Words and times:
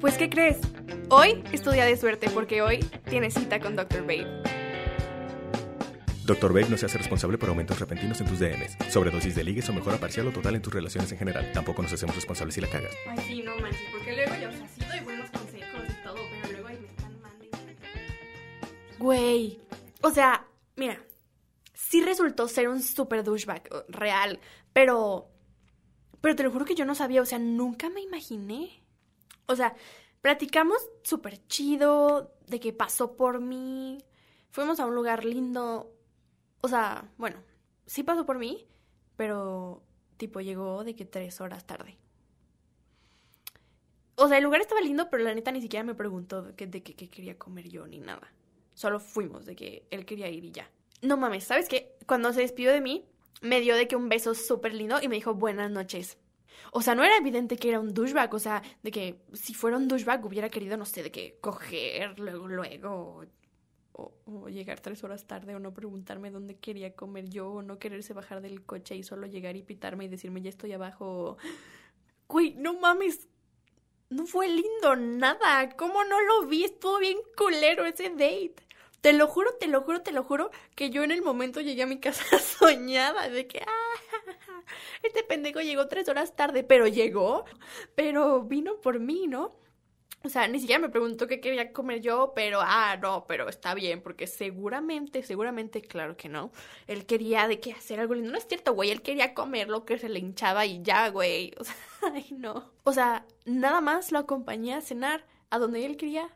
Pues, 0.00 0.16
¿qué 0.16 0.30
crees? 0.30 0.58
Hoy 1.10 1.42
es 1.50 1.60
tu 1.60 1.72
día 1.72 1.84
de 1.84 1.96
suerte 1.96 2.30
porque 2.30 2.62
hoy 2.62 2.78
tienes 3.10 3.34
cita 3.34 3.58
con 3.58 3.74
Dr. 3.74 4.02
Babe. 4.02 4.42
Dr. 6.24 6.52
Babe 6.52 6.68
no 6.68 6.76
se 6.76 6.86
hace 6.86 6.98
responsable 6.98 7.36
por 7.36 7.48
aumentos 7.48 7.80
repentinos 7.80 8.20
en 8.20 8.28
tus 8.28 8.38
DMs, 8.38 8.76
sobredosis 8.92 9.34
de 9.34 9.42
ligues 9.42 9.68
o 9.68 9.72
mejora 9.72 9.98
parcial 9.98 10.28
o 10.28 10.30
total 10.30 10.54
en 10.54 10.62
tus 10.62 10.72
relaciones 10.72 11.10
en 11.10 11.18
general. 11.18 11.50
Tampoco 11.52 11.82
nos 11.82 11.92
hacemos 11.92 12.14
responsables 12.14 12.54
si 12.54 12.60
la 12.60 12.68
cagas. 12.68 12.94
Ay, 13.08 13.18
sí, 13.26 13.42
no 13.42 13.56
manches, 13.58 13.88
porque 13.90 14.14
luego 14.14 14.34
yo, 14.40 14.48
o 14.50 14.52
sea, 14.52 14.68
sí 14.68 14.80
doy 14.88 15.00
buenos 15.00 15.30
consejos 15.30 15.82
y 15.88 16.04
todo, 16.04 16.16
pero 16.42 16.52
luego 16.52 16.68
ahí 16.68 16.78
me 16.80 16.88
están 16.88 17.20
mandando. 17.20 17.58
Güey, 19.00 19.58
o 20.02 20.10
sea, 20.12 20.46
mira, 20.76 21.02
sí 21.74 22.04
resultó 22.04 22.46
ser 22.46 22.68
un 22.68 22.84
super 22.84 23.24
douchebag, 23.24 23.68
real, 23.88 24.38
pero, 24.72 25.28
pero 26.20 26.36
te 26.36 26.44
lo 26.44 26.52
juro 26.52 26.64
que 26.64 26.76
yo 26.76 26.84
no 26.84 26.94
sabía, 26.94 27.20
o 27.20 27.26
sea, 27.26 27.40
nunca 27.40 27.90
me 27.90 28.00
imaginé. 28.00 28.84
O 29.48 29.56
sea, 29.56 29.74
platicamos 30.20 30.78
súper 31.02 31.44
chido, 31.48 32.34
de 32.46 32.60
que 32.60 32.72
pasó 32.72 33.16
por 33.16 33.40
mí, 33.40 33.98
fuimos 34.50 34.78
a 34.78 34.86
un 34.86 34.94
lugar 34.94 35.24
lindo, 35.24 35.92
o 36.60 36.68
sea, 36.68 37.10
bueno, 37.16 37.42
sí 37.86 38.02
pasó 38.02 38.26
por 38.26 38.38
mí, 38.38 38.66
pero 39.16 39.82
tipo 40.18 40.40
llegó 40.40 40.84
de 40.84 40.94
que 40.94 41.04
tres 41.04 41.40
horas 41.40 41.66
tarde. 41.66 41.98
O 44.16 44.28
sea, 44.28 44.38
el 44.38 44.44
lugar 44.44 44.60
estaba 44.60 44.80
lindo, 44.80 45.08
pero 45.10 45.24
la 45.24 45.34
neta 45.34 45.52
ni 45.52 45.62
siquiera 45.62 45.84
me 45.84 45.94
preguntó 45.94 46.42
de 46.42 46.54
qué 46.54 46.82
qué 46.82 47.08
quería 47.08 47.38
comer 47.38 47.68
yo 47.68 47.86
ni 47.86 48.00
nada. 48.00 48.32
Solo 48.74 49.00
fuimos, 49.00 49.46
de 49.46 49.56
que 49.56 49.86
él 49.90 50.04
quería 50.04 50.28
ir 50.28 50.44
y 50.44 50.52
ya. 50.52 50.70
No 51.02 51.16
mames, 51.16 51.44
¿sabes 51.44 51.68
qué? 51.68 51.96
Cuando 52.06 52.32
se 52.32 52.40
despidió 52.40 52.72
de 52.72 52.80
mí, 52.80 53.06
me 53.40 53.60
dio 53.60 53.76
de 53.76 53.86
que 53.86 53.96
un 53.96 54.08
beso 54.08 54.34
súper 54.34 54.74
lindo 54.74 55.00
y 55.00 55.08
me 55.08 55.14
dijo 55.14 55.34
buenas 55.34 55.70
noches. 55.70 56.18
O 56.72 56.82
sea, 56.82 56.94
no 56.94 57.04
era 57.04 57.16
evidente 57.16 57.56
que 57.56 57.68
era 57.70 57.80
un 57.80 57.94
douchebag, 57.94 58.32
o 58.34 58.38
sea, 58.38 58.62
de 58.82 58.90
que 58.90 59.20
si 59.32 59.54
fuera 59.54 59.76
un 59.76 59.88
douchebag 59.88 60.24
hubiera 60.24 60.48
querido, 60.48 60.76
no 60.76 60.84
sé, 60.84 61.02
de 61.02 61.10
que 61.10 61.38
coger 61.40 62.18
luego, 62.18 62.48
luego, 62.48 63.24
o, 63.92 64.48
llegar 64.48 64.80
tres 64.80 65.02
horas 65.04 65.26
tarde, 65.26 65.54
o 65.54 65.58
no 65.58 65.74
preguntarme 65.74 66.30
dónde 66.30 66.56
quería 66.56 66.94
comer 66.94 67.28
yo, 67.28 67.50
o 67.50 67.62
no 67.62 67.78
quererse 67.78 68.12
bajar 68.12 68.40
del 68.40 68.64
coche 68.64 68.96
y 68.96 69.02
solo 69.02 69.26
llegar 69.26 69.56
y 69.56 69.62
pitarme 69.62 70.04
y 70.04 70.08
decirme 70.08 70.42
ya 70.42 70.50
estoy 70.50 70.72
abajo. 70.72 71.36
Güey, 72.28 72.54
no 72.54 72.74
mames, 72.74 73.28
no 74.10 74.26
fue 74.26 74.48
lindo 74.48 74.96
nada. 74.96 75.70
¿Cómo 75.76 76.04
no 76.04 76.20
lo 76.20 76.46
vi? 76.46 76.64
Estuvo 76.64 76.98
bien 76.98 77.18
culero 77.36 77.86
ese 77.86 78.10
date. 78.10 78.54
Te 79.00 79.12
lo 79.12 79.28
juro, 79.28 79.52
te 79.54 79.68
lo 79.68 79.82
juro, 79.82 80.02
te 80.02 80.12
lo 80.12 80.24
juro 80.24 80.50
que 80.74 80.90
yo 80.90 81.04
en 81.04 81.12
el 81.12 81.22
momento 81.22 81.60
llegué 81.60 81.82
a 81.82 81.86
mi 81.86 82.00
casa 82.00 82.24
soñada 82.58 83.28
de 83.28 83.46
que 83.46 83.60
ah, 83.60 84.07
este 85.02 85.22
pendejo 85.22 85.60
llegó 85.60 85.88
tres 85.88 86.08
horas 86.08 86.36
tarde, 86.36 86.64
pero 86.64 86.86
llegó, 86.86 87.44
pero 87.94 88.42
vino 88.42 88.80
por 88.80 89.00
mí, 89.00 89.26
¿no? 89.26 89.56
O 90.24 90.28
sea, 90.28 90.48
ni 90.48 90.58
siquiera 90.58 90.80
me 90.80 90.88
preguntó 90.88 91.28
qué 91.28 91.40
quería 91.40 91.72
comer 91.72 92.00
yo, 92.00 92.32
pero 92.34 92.58
ah, 92.60 92.98
no, 93.00 93.24
pero 93.28 93.48
está 93.48 93.74
bien, 93.74 94.02
porque 94.02 94.26
seguramente, 94.26 95.22
seguramente, 95.22 95.80
claro 95.80 96.16
que 96.16 96.28
no. 96.28 96.50
Él 96.88 97.06
quería 97.06 97.46
de 97.46 97.60
que 97.60 97.72
hacer 97.72 98.00
algo 98.00 98.14
lindo. 98.14 98.32
No 98.32 98.38
es 98.38 98.46
cierto, 98.48 98.74
güey, 98.74 98.90
él 98.90 99.00
quería 99.00 99.32
comer 99.32 99.68
lo 99.68 99.84
que 99.84 99.96
se 99.96 100.08
le 100.08 100.18
hinchaba 100.18 100.66
y 100.66 100.82
ya, 100.82 101.08
güey. 101.10 101.54
O 101.60 101.64
sea, 101.64 101.74
ay, 102.14 102.26
no. 102.36 102.72
O 102.84 102.92
sea, 102.92 103.26
nada 103.44 103.80
más 103.80 104.12
lo 104.12 104.18
acompañé 104.18 104.74
a 104.74 104.80
cenar 104.80 105.24
a 105.50 105.58
donde 105.58 105.84
él 105.86 105.96
quería 105.96 106.28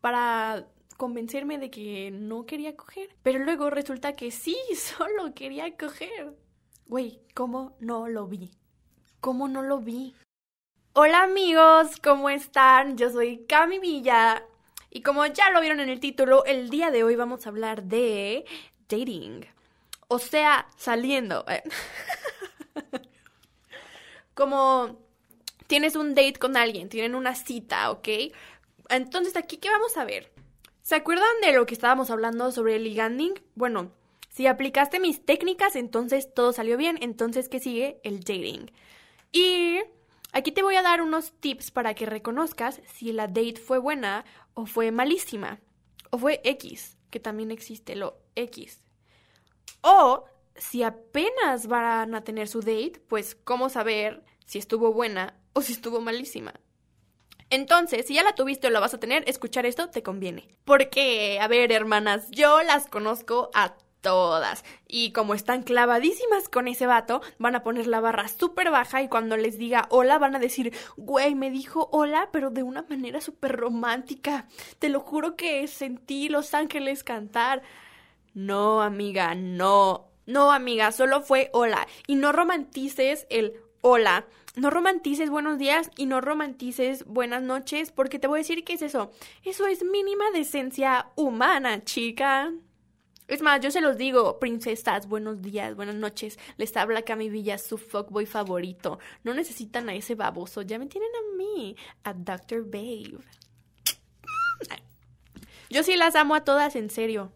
para 0.00 0.66
convencerme 0.96 1.58
de 1.58 1.70
que 1.70 2.10
no 2.12 2.46
quería 2.46 2.76
coger. 2.76 3.10
Pero 3.22 3.40
luego 3.40 3.70
resulta 3.70 4.14
que 4.14 4.30
sí, 4.30 4.56
solo 4.76 5.34
quería 5.34 5.76
coger. 5.76 6.34
Güey, 6.92 7.22
¿cómo 7.32 7.74
no 7.80 8.06
lo 8.06 8.26
vi? 8.26 8.50
¿Cómo 9.22 9.48
no 9.48 9.62
lo 9.62 9.78
vi? 9.78 10.14
Hola 10.92 11.22
amigos, 11.22 11.96
¿cómo 12.04 12.28
están? 12.28 12.98
Yo 12.98 13.08
soy 13.08 13.46
Cami 13.46 13.78
Villa 13.78 14.44
y 14.90 15.00
como 15.00 15.24
ya 15.24 15.48
lo 15.52 15.62
vieron 15.62 15.80
en 15.80 15.88
el 15.88 16.00
título, 16.00 16.44
el 16.44 16.68
día 16.68 16.90
de 16.90 17.02
hoy 17.02 17.16
vamos 17.16 17.46
a 17.46 17.48
hablar 17.48 17.84
de 17.84 18.44
dating. 18.90 19.46
O 20.08 20.18
sea, 20.18 20.68
saliendo. 20.76 21.46
eh. 21.48 21.62
como 24.34 24.98
tienes 25.68 25.96
un 25.96 26.14
date 26.14 26.34
con 26.34 26.58
alguien, 26.58 26.90
tienen 26.90 27.14
una 27.14 27.34
cita, 27.34 27.90
¿ok? 27.90 28.08
Entonces, 28.90 29.34
aquí, 29.38 29.56
¿qué 29.56 29.70
vamos 29.70 29.96
a 29.96 30.04
ver? 30.04 30.30
¿Se 30.82 30.96
acuerdan 30.96 31.40
de 31.40 31.54
lo 31.54 31.64
que 31.64 31.72
estábamos 31.72 32.10
hablando 32.10 32.52
sobre 32.52 32.76
el 32.76 32.84
liganding? 32.84 33.32
Bueno, 33.54 33.92
si 34.32 34.46
aplicaste 34.46 34.98
mis 34.98 35.24
técnicas, 35.24 35.76
entonces 35.76 36.32
todo 36.32 36.54
salió 36.54 36.78
bien. 36.78 36.98
Entonces, 37.02 37.50
¿qué 37.50 37.60
sigue? 37.60 38.00
El 38.02 38.20
dating. 38.20 38.70
Y 39.30 39.78
aquí 40.32 40.52
te 40.52 40.62
voy 40.62 40.74
a 40.76 40.82
dar 40.82 41.02
unos 41.02 41.32
tips 41.32 41.70
para 41.70 41.92
que 41.92 42.06
reconozcas 42.06 42.80
si 42.94 43.12
la 43.12 43.26
date 43.26 43.58
fue 43.58 43.78
buena 43.78 44.24
o 44.54 44.64
fue 44.64 44.90
malísima. 44.90 45.60
O 46.10 46.16
fue 46.16 46.40
X, 46.44 46.96
que 47.10 47.20
también 47.20 47.50
existe 47.50 47.94
lo 47.94 48.22
X. 48.34 48.82
O 49.82 50.24
si 50.56 50.82
apenas 50.82 51.66
van 51.66 52.14
a 52.14 52.24
tener 52.24 52.48
su 52.48 52.60
date, 52.60 53.02
pues 53.08 53.34
cómo 53.34 53.68
saber 53.68 54.24
si 54.46 54.58
estuvo 54.58 54.94
buena 54.94 55.36
o 55.52 55.60
si 55.60 55.74
estuvo 55.74 56.00
malísima. 56.00 56.54
Entonces, 57.50 58.06
si 58.06 58.14
ya 58.14 58.22
la 58.22 58.34
tuviste 58.34 58.68
o 58.68 58.70
la 58.70 58.80
vas 58.80 58.94
a 58.94 59.00
tener, 59.00 59.28
escuchar 59.28 59.66
esto 59.66 59.90
te 59.90 60.02
conviene. 60.02 60.48
Porque, 60.64 61.38
a 61.38 61.48
ver, 61.48 61.70
hermanas, 61.70 62.30
yo 62.30 62.62
las 62.62 62.86
conozco 62.86 63.50
a 63.52 63.76
todas. 64.02 64.64
Y 64.86 65.12
como 65.12 65.32
están 65.32 65.62
clavadísimas 65.62 66.50
con 66.50 66.68
ese 66.68 66.86
vato, 66.86 67.22
van 67.38 67.56
a 67.56 67.62
poner 67.62 67.86
la 67.86 68.00
barra 68.00 68.28
súper 68.28 68.70
baja 68.70 69.02
y 69.02 69.08
cuando 69.08 69.38
les 69.38 69.56
diga 69.56 69.86
hola 69.88 70.18
van 70.18 70.36
a 70.36 70.38
decir, 70.38 70.74
güey, 70.98 71.34
me 71.34 71.50
dijo 71.50 71.88
hola, 71.92 72.28
pero 72.32 72.50
de 72.50 72.62
una 72.62 72.82
manera 72.82 73.22
súper 73.22 73.56
romántica. 73.56 74.46
Te 74.78 74.90
lo 74.90 75.00
juro 75.00 75.36
que 75.36 75.66
sentí 75.68 76.28
Los 76.28 76.52
Ángeles 76.52 77.04
cantar. 77.04 77.62
No, 78.34 78.82
amiga, 78.82 79.34
no. 79.34 80.08
No, 80.26 80.52
amiga, 80.52 80.92
solo 80.92 81.22
fue 81.22 81.50
hola. 81.52 81.86
Y 82.06 82.16
no 82.16 82.32
romantices 82.32 83.26
el 83.30 83.54
hola. 83.80 84.26
No 84.54 84.68
romantices 84.68 85.30
buenos 85.30 85.58
días 85.58 85.90
y 85.96 86.04
no 86.04 86.20
romantices 86.20 87.06
buenas 87.06 87.42
noches, 87.42 87.90
porque 87.90 88.18
te 88.18 88.26
voy 88.26 88.38
a 88.38 88.42
decir 88.42 88.64
qué 88.64 88.74
es 88.74 88.82
eso. 88.82 89.10
Eso 89.44 89.66
es 89.66 89.82
mínima 89.82 90.30
decencia 90.30 91.06
humana, 91.16 91.84
chica. 91.84 92.52
Es 93.32 93.40
más, 93.40 93.62
yo 93.62 93.70
se 93.70 93.80
los 93.80 93.96
digo, 93.96 94.38
princesas, 94.38 95.08
buenos 95.08 95.40
días, 95.40 95.74
buenas 95.74 95.94
noches. 95.94 96.38
Les 96.58 96.76
habla 96.76 97.00
Cami 97.00 97.30
Villa, 97.30 97.56
su 97.56 97.78
fuckboy 97.78 98.26
favorito. 98.26 98.98
No 99.24 99.32
necesitan 99.32 99.88
a 99.88 99.94
ese 99.94 100.14
baboso, 100.14 100.60
ya 100.60 100.78
me 100.78 100.84
tienen 100.84 101.08
a 101.16 101.36
mí, 101.38 101.74
a 102.04 102.12
Dr. 102.12 102.66
Babe. 102.66 103.16
Yo 105.70 105.82
sí 105.82 105.96
las 105.96 106.14
amo 106.14 106.34
a 106.34 106.44
todas, 106.44 106.76
en 106.76 106.90
serio. 106.90 107.32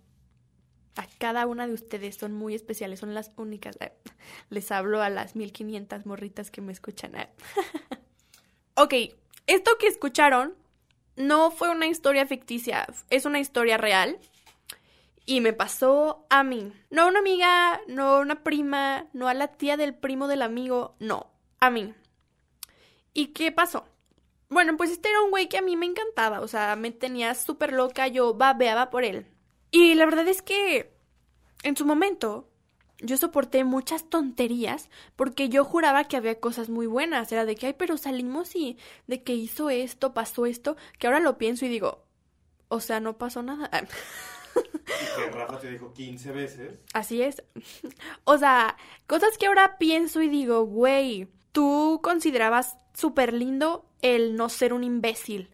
A 0.96 1.06
cada 1.16 1.46
una 1.46 1.66
de 1.66 1.72
ustedes 1.72 2.16
son 2.16 2.34
muy 2.34 2.54
especiales, 2.54 3.00
son 3.00 3.14
las 3.14 3.30
únicas. 3.36 3.78
Les 4.50 4.70
hablo 4.72 5.00
a 5.00 5.08
las 5.08 5.34
1500 5.34 6.04
morritas 6.04 6.50
que 6.50 6.60
me 6.60 6.72
escuchan. 6.72 7.12
ok, 8.74 8.92
esto 9.46 9.70
que 9.78 9.86
escucharon 9.86 10.56
no 11.16 11.50
fue 11.50 11.70
una 11.70 11.86
historia 11.86 12.26
ficticia, 12.26 12.86
es 13.08 13.24
una 13.24 13.40
historia 13.40 13.78
real. 13.78 14.18
Y 15.26 15.40
me 15.40 15.52
pasó 15.52 16.24
a 16.30 16.44
mí. 16.44 16.72
No 16.88 17.02
a 17.02 17.06
una 17.06 17.18
amiga, 17.18 17.80
no 17.88 18.04
a 18.04 18.20
una 18.20 18.44
prima, 18.44 19.08
no 19.12 19.26
a 19.28 19.34
la 19.34 19.48
tía 19.48 19.76
del 19.76 19.94
primo 19.94 20.28
del 20.28 20.40
amigo, 20.40 20.94
no, 21.00 21.32
a 21.58 21.68
mí. 21.68 21.94
¿Y 23.12 23.28
qué 23.28 23.50
pasó? 23.50 23.84
Bueno, 24.48 24.76
pues 24.76 24.90
este 24.90 25.10
era 25.10 25.22
un 25.22 25.30
güey 25.30 25.48
que 25.48 25.58
a 25.58 25.62
mí 25.62 25.76
me 25.76 25.86
encantaba, 25.86 26.40
o 26.40 26.46
sea, 26.46 26.76
me 26.76 26.92
tenía 26.92 27.34
súper 27.34 27.72
loca, 27.72 28.06
yo 28.06 28.34
babeaba 28.34 28.90
por 28.90 29.04
él. 29.04 29.26
Y 29.72 29.94
la 29.94 30.04
verdad 30.04 30.28
es 30.28 30.42
que 30.42 30.96
en 31.64 31.76
su 31.76 31.84
momento 31.84 32.48
yo 32.98 33.16
soporté 33.16 33.64
muchas 33.64 34.08
tonterías 34.08 34.88
porque 35.16 35.48
yo 35.48 35.64
juraba 35.64 36.04
que 36.04 36.16
había 36.16 36.40
cosas 36.40 36.68
muy 36.68 36.86
buenas. 36.86 37.30
Era 37.32 37.44
de 37.44 37.56
que, 37.56 37.66
ay, 37.66 37.74
pero 37.76 37.96
salimos 37.96 38.54
y 38.54 38.78
de 39.06 39.22
que 39.22 39.34
hizo 39.34 39.70
esto, 39.70 40.14
pasó 40.14 40.46
esto, 40.46 40.76
que 40.98 41.06
ahora 41.06 41.20
lo 41.20 41.36
pienso 41.38 41.66
y 41.66 41.68
digo, 41.68 42.04
o 42.68 42.80
sea, 42.80 43.00
no 43.00 43.18
pasó 43.18 43.42
nada. 43.42 43.70
Y 44.56 45.20
que 45.20 45.30
Rafa 45.30 45.58
te 45.58 45.70
dijo 45.70 45.92
15 45.92 46.32
veces. 46.32 46.78
Así 46.92 47.22
es. 47.22 47.42
O 48.24 48.38
sea, 48.38 48.76
cosas 49.06 49.38
que 49.38 49.46
ahora 49.46 49.78
pienso 49.78 50.22
y 50.22 50.28
digo, 50.28 50.64
güey, 50.64 51.28
tú 51.52 52.00
considerabas 52.02 52.76
súper 52.94 53.32
lindo 53.32 53.86
el 54.02 54.36
no 54.36 54.48
ser 54.48 54.72
un 54.72 54.84
imbécil. 54.84 55.50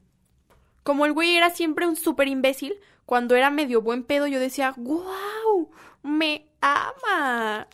Como 0.83 1.07
el 1.07 1.13
güey 1.13 1.37
era 1.37 1.51
siempre 1.51 1.87
un 1.87 1.97
súper 1.97 2.29
imbécil, 2.29 2.75
cuando 3.07 3.37
era 3.37 3.51
medio 3.51 3.83
buen 3.83 4.05
pedo 4.05 4.27
yo 4.27 4.41
decía, 4.41 4.75
wow, 4.77 5.71
me 6.03 6.49
ama. 6.61 7.69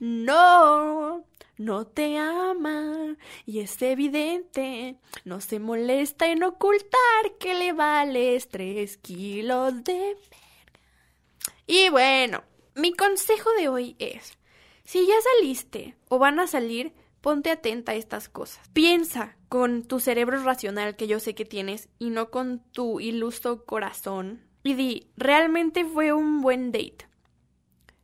No, 0.00 1.24
no 1.58 1.86
te 1.86 2.18
ama. 2.18 3.16
Y 3.46 3.60
es 3.60 3.80
evidente, 3.82 4.96
no 5.24 5.40
se 5.40 5.60
molesta 5.60 6.26
en 6.26 6.42
ocultar 6.42 7.36
que 7.38 7.54
le 7.54 7.72
vales 7.72 8.48
tres 8.48 8.96
kilos 8.96 9.84
de. 9.84 10.16
Y 11.74 11.88
bueno, 11.88 12.44
mi 12.74 12.92
consejo 12.92 13.48
de 13.58 13.68
hoy 13.68 13.96
es, 13.98 14.36
si 14.84 15.06
ya 15.06 15.14
saliste 15.38 15.96
o 16.10 16.18
van 16.18 16.38
a 16.38 16.46
salir, 16.46 16.92
ponte 17.22 17.50
atenta 17.50 17.92
a 17.92 17.94
estas 17.94 18.28
cosas. 18.28 18.68
Piensa 18.74 19.38
con 19.48 19.82
tu 19.82 19.98
cerebro 19.98 20.42
racional 20.42 20.96
que 20.96 21.06
yo 21.06 21.18
sé 21.18 21.34
que 21.34 21.46
tienes 21.46 21.88
y 21.98 22.10
no 22.10 22.30
con 22.30 22.58
tu 22.72 23.00
iluso 23.00 23.64
corazón. 23.64 24.42
Y 24.62 24.74
di, 24.74 25.08
realmente 25.16 25.86
fue 25.86 26.12
un 26.12 26.42
buen 26.42 26.72
date. 26.72 27.08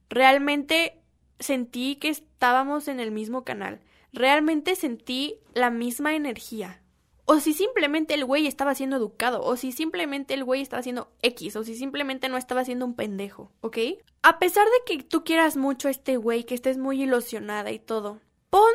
Realmente 0.08 1.02
sentí 1.38 1.96
que 1.96 2.08
estábamos 2.08 2.88
en 2.88 3.00
el 3.00 3.10
mismo 3.10 3.44
canal. 3.44 3.80
Realmente 4.14 4.76
sentí 4.76 5.40
la 5.52 5.68
misma 5.68 6.14
energía. 6.14 6.80
O 7.30 7.40
si 7.40 7.52
simplemente 7.52 8.14
el 8.14 8.24
güey 8.24 8.46
estaba 8.46 8.74
siendo 8.74 8.96
educado, 8.96 9.42
o 9.42 9.54
si 9.58 9.70
simplemente 9.70 10.32
el 10.32 10.44
güey 10.44 10.62
estaba 10.62 10.80
haciendo 10.80 11.12
X, 11.20 11.56
o 11.56 11.62
si 11.62 11.74
simplemente 11.74 12.30
no 12.30 12.38
estaba 12.38 12.64
siendo 12.64 12.86
un 12.86 12.94
pendejo, 12.94 13.52
¿ok? 13.60 13.76
A 14.22 14.38
pesar 14.38 14.64
de 14.64 14.96
que 14.96 15.02
tú 15.02 15.24
quieras 15.24 15.58
mucho 15.58 15.88
a 15.88 15.90
este 15.90 16.16
güey, 16.16 16.44
que 16.44 16.54
estés 16.54 16.78
muy 16.78 17.02
ilusionada 17.02 17.70
y 17.70 17.80
todo, 17.80 18.18
pon 18.48 18.72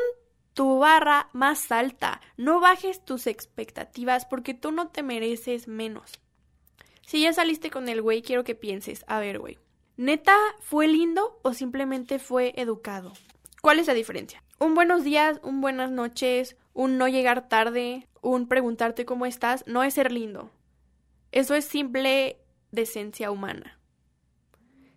tu 0.54 0.78
barra 0.78 1.32
más 1.34 1.72
alta. 1.72 2.22
No 2.38 2.60
bajes 2.60 3.04
tus 3.04 3.26
expectativas 3.26 4.28
porque 4.28 4.54
tú 4.54 4.72
no 4.72 4.90
te 4.90 5.02
mereces 5.02 5.68
menos. 5.68 6.20
Si 7.08 7.24
ya 7.24 7.34
saliste 7.34 7.72
con 7.72 7.90
el 7.90 8.04
güey, 8.04 8.22
quiero 8.22 8.44
que 8.44 8.54
pienses, 8.54 9.04
a 9.08 9.20
ver, 9.20 9.40
güey, 9.40 9.58
¿neta 9.98 10.38
fue 10.60 10.88
lindo 10.88 11.40
o 11.42 11.54
simplemente 11.54 12.20
fue 12.20 12.54
educado? 12.56 13.14
¿Cuál 13.64 13.80
es 13.80 13.88
la 13.88 13.96
diferencia? 13.96 14.44
Un 14.60 14.76
buenos 14.76 15.04
días, 15.04 15.40
un 15.42 15.60
buenas 15.60 15.90
noches, 15.90 16.56
un 16.74 17.00
no 17.00 17.08
llegar 17.08 17.50
tarde, 17.50 18.08
un 18.24 18.48
preguntarte 18.48 19.06
cómo 19.06 19.26
estás, 19.28 19.64
no 19.68 19.84
es 19.84 19.94
ser 19.94 20.12
lindo. 20.12 20.50
Eso 21.32 21.54
es 21.54 21.66
simple 21.66 22.40
decencia 22.72 23.30
humana. 23.30 23.80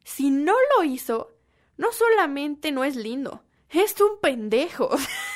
Si 0.05 0.31
no 0.31 0.55
lo 0.77 0.85
hizo, 0.85 1.35
no 1.77 1.93
solamente 1.93 2.73
no 2.73 2.85
es 2.85 2.97
lindo, 2.97 3.43
es 3.71 4.01
un 4.01 4.21
pendejo. 4.21 4.91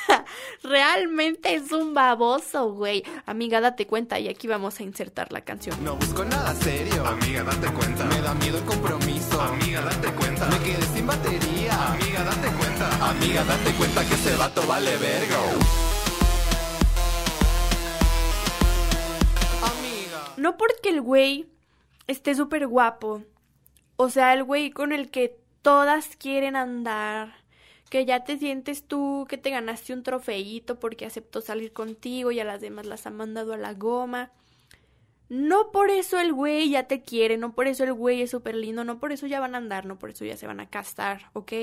Realmente 0.63 1.53
es 1.53 1.71
un 1.71 1.93
baboso, 1.93 2.71
güey. 2.71 3.03
Amiga, 3.25 3.59
date 3.61 3.85
cuenta 3.85 4.19
y 4.19 4.29
aquí 4.29 4.47
vamos 4.47 4.79
a 4.79 4.83
insertar 4.83 5.31
la 5.31 5.41
canción. 5.41 5.83
No 5.83 5.95
busco 5.95 6.23
nada 6.23 6.55
serio. 6.55 7.05
Amiga, 7.05 7.43
date 7.43 7.67
cuenta. 7.73 8.05
Me 8.05 8.21
da 8.21 8.33
miedo 8.35 8.57
el 8.57 8.65
compromiso. 8.65 9.41
Amiga, 9.41 9.81
date 9.81 10.11
cuenta. 10.13 10.47
Me 10.47 10.59
quedé 10.59 10.81
sin 10.93 11.05
batería. 11.05 11.93
Amiga, 11.93 12.23
date 12.23 12.47
cuenta. 12.57 13.09
Amiga, 13.09 13.43
date 13.43 13.71
cuenta 13.73 14.07
que 14.07 14.13
ese 14.13 14.35
vato 14.37 14.65
vale 14.65 14.95
verga. 14.97 15.37
No 20.41 20.57
porque 20.57 20.89
el 20.89 21.01
güey 21.01 21.45
esté 22.07 22.33
súper 22.33 22.65
guapo. 22.65 23.21
O 23.95 24.09
sea, 24.09 24.33
el 24.33 24.43
güey 24.43 24.71
con 24.71 24.91
el 24.91 25.11
que 25.11 25.39
todas 25.61 26.15
quieren 26.15 26.55
andar. 26.55 27.35
Que 27.91 28.07
ya 28.07 28.23
te 28.23 28.39
sientes 28.39 28.87
tú 28.87 29.27
que 29.29 29.37
te 29.37 29.51
ganaste 29.51 29.93
un 29.93 30.01
trofeíto 30.01 30.79
porque 30.79 31.05
aceptó 31.05 31.41
salir 31.41 31.73
contigo 31.73 32.31
y 32.31 32.39
a 32.39 32.43
las 32.43 32.59
demás 32.59 32.87
las 32.87 33.05
ha 33.05 33.11
mandado 33.11 33.53
a 33.53 33.57
la 33.57 33.75
goma. 33.75 34.31
No 35.29 35.71
por 35.71 35.91
eso 35.91 36.19
el 36.19 36.33
güey 36.33 36.71
ya 36.71 36.87
te 36.87 37.03
quiere, 37.03 37.37
no 37.37 37.53
por 37.53 37.67
eso 37.67 37.83
el 37.83 37.93
güey 37.93 38.23
es 38.23 38.31
súper 38.31 38.55
lindo, 38.55 38.83
no 38.83 38.99
por 38.99 39.11
eso 39.11 39.27
ya 39.27 39.39
van 39.39 39.53
a 39.53 39.59
andar, 39.59 39.85
no 39.85 39.99
por 39.99 40.09
eso 40.09 40.25
ya 40.25 40.37
se 40.37 40.47
van 40.47 40.59
a 40.59 40.71
casar, 40.71 41.29
¿ok? 41.33 41.53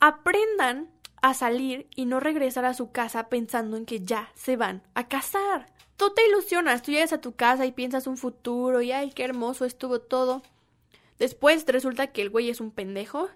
Aprendan 0.00 0.90
a 1.22 1.32
salir 1.32 1.88
y 1.96 2.04
no 2.04 2.20
regresar 2.20 2.66
a 2.66 2.74
su 2.74 2.92
casa 2.92 3.30
pensando 3.30 3.78
en 3.78 3.86
que 3.86 4.04
ya 4.04 4.30
se 4.34 4.58
van 4.58 4.82
a 4.92 5.08
casar. 5.08 5.77
Tú 5.98 6.10
te 6.14 6.24
ilusionas, 6.28 6.82
tú 6.82 6.92
llegas 6.92 7.12
a 7.12 7.20
tu 7.20 7.32
casa 7.32 7.66
y 7.66 7.72
piensas 7.72 8.06
un 8.06 8.16
futuro 8.16 8.80
y 8.82 8.92
ay, 8.92 9.10
qué 9.10 9.24
hermoso 9.24 9.64
estuvo 9.64 10.00
todo. 10.00 10.42
Después 11.18 11.64
resulta 11.66 12.06
que 12.06 12.22
el 12.22 12.30
güey 12.30 12.50
es 12.50 12.60
un 12.60 12.70
pendejo. 12.70 13.28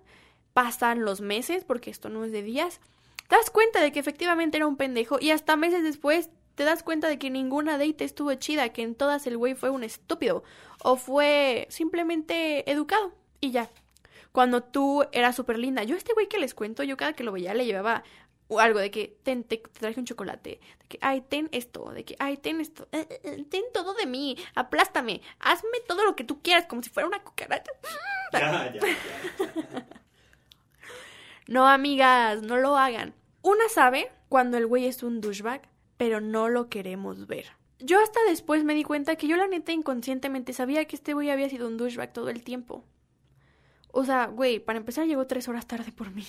Pasan 0.54 1.04
los 1.04 1.20
meses, 1.20 1.64
porque 1.64 1.90
esto 1.90 2.08
no 2.08 2.24
es 2.24 2.30
de 2.30 2.44
días. 2.44 2.80
Te 3.28 3.34
das 3.34 3.50
cuenta 3.50 3.80
de 3.80 3.90
que 3.90 3.98
efectivamente 3.98 4.58
era 4.58 4.68
un 4.68 4.76
pendejo 4.76 5.18
y 5.20 5.32
hasta 5.32 5.56
meses 5.56 5.82
después 5.82 6.30
te 6.54 6.62
das 6.62 6.84
cuenta 6.84 7.08
de 7.08 7.18
que 7.18 7.30
ninguna 7.30 7.78
date 7.78 8.04
estuvo 8.04 8.32
chida, 8.34 8.68
que 8.68 8.82
en 8.82 8.94
todas 8.94 9.26
el 9.26 9.38
güey 9.38 9.56
fue 9.56 9.70
un 9.70 9.82
estúpido 9.82 10.44
o 10.84 10.94
fue 10.94 11.66
simplemente 11.68 12.70
educado 12.70 13.12
y 13.40 13.50
ya. 13.50 13.70
Cuando 14.30 14.62
tú 14.62 15.04
eras 15.10 15.34
súper 15.34 15.58
linda, 15.58 15.82
yo 15.82 15.96
este 15.96 16.12
güey 16.14 16.28
que 16.28 16.38
les 16.38 16.54
cuento, 16.54 16.84
yo 16.84 16.96
cada 16.96 17.14
que 17.14 17.24
lo 17.24 17.32
veía 17.32 17.54
le 17.54 17.66
llevaba 17.66 18.04
algo 18.60 18.78
de 18.78 18.90
que 18.90 19.16
ten, 19.22 19.44
te, 19.44 19.58
te 19.58 19.80
traje 19.80 19.98
un 19.98 20.06
chocolate, 20.06 20.60
de 20.80 20.86
que 20.88 20.98
ay, 21.00 21.22
ten 21.22 21.48
esto, 21.52 21.90
de 21.92 22.04
que 22.04 22.16
ay, 22.18 22.36
ten 22.36 22.60
esto, 22.60 22.88
eh, 22.92 23.06
eh, 23.08 23.20
eh, 23.24 23.44
ten 23.48 23.62
todo 23.72 23.94
de 23.94 24.06
mí, 24.06 24.36
aplástame, 24.54 25.22
hazme 25.40 25.80
todo 25.88 26.04
lo 26.04 26.16
que 26.16 26.24
tú 26.24 26.42
quieras, 26.42 26.66
como 26.66 26.82
si 26.82 26.90
fuera 26.90 27.08
una 27.08 27.22
cucaracha. 27.22 27.72
Ya, 28.32 28.72
ya, 28.72 28.80
ya. 28.80 29.86
No, 31.46 31.68
amigas, 31.68 32.40
no 32.40 32.56
lo 32.56 32.78
hagan. 32.78 33.12
Una 33.42 33.68
sabe 33.68 34.10
cuando 34.30 34.56
el 34.56 34.66
güey 34.66 34.86
es 34.86 35.02
un 35.02 35.20
douchebag, 35.20 35.68
pero 35.98 36.20
no 36.22 36.48
lo 36.48 36.70
queremos 36.70 37.26
ver. 37.26 37.52
Yo 37.78 38.00
hasta 38.00 38.20
después 38.28 38.64
me 38.64 38.74
di 38.74 38.84
cuenta 38.84 39.16
que 39.16 39.26
yo 39.26 39.36
la 39.36 39.48
neta 39.48 39.72
inconscientemente 39.72 40.52
sabía 40.52 40.86
que 40.86 40.96
este 40.96 41.12
güey 41.12 41.28
había 41.30 41.50
sido 41.50 41.66
un 41.66 41.76
douchebag 41.76 42.12
todo 42.12 42.30
el 42.30 42.42
tiempo. 42.42 42.84
O 43.92 44.04
sea, 44.04 44.26
güey, 44.26 44.58
para 44.58 44.78
empezar 44.78 45.06
llegó 45.06 45.26
tres 45.26 45.48
horas 45.48 45.66
tarde 45.66 45.92
por 45.92 46.10
mí. 46.10 46.26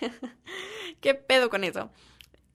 ¿Qué 1.00 1.14
pedo 1.14 1.48
con 1.50 1.64
eso? 1.64 1.90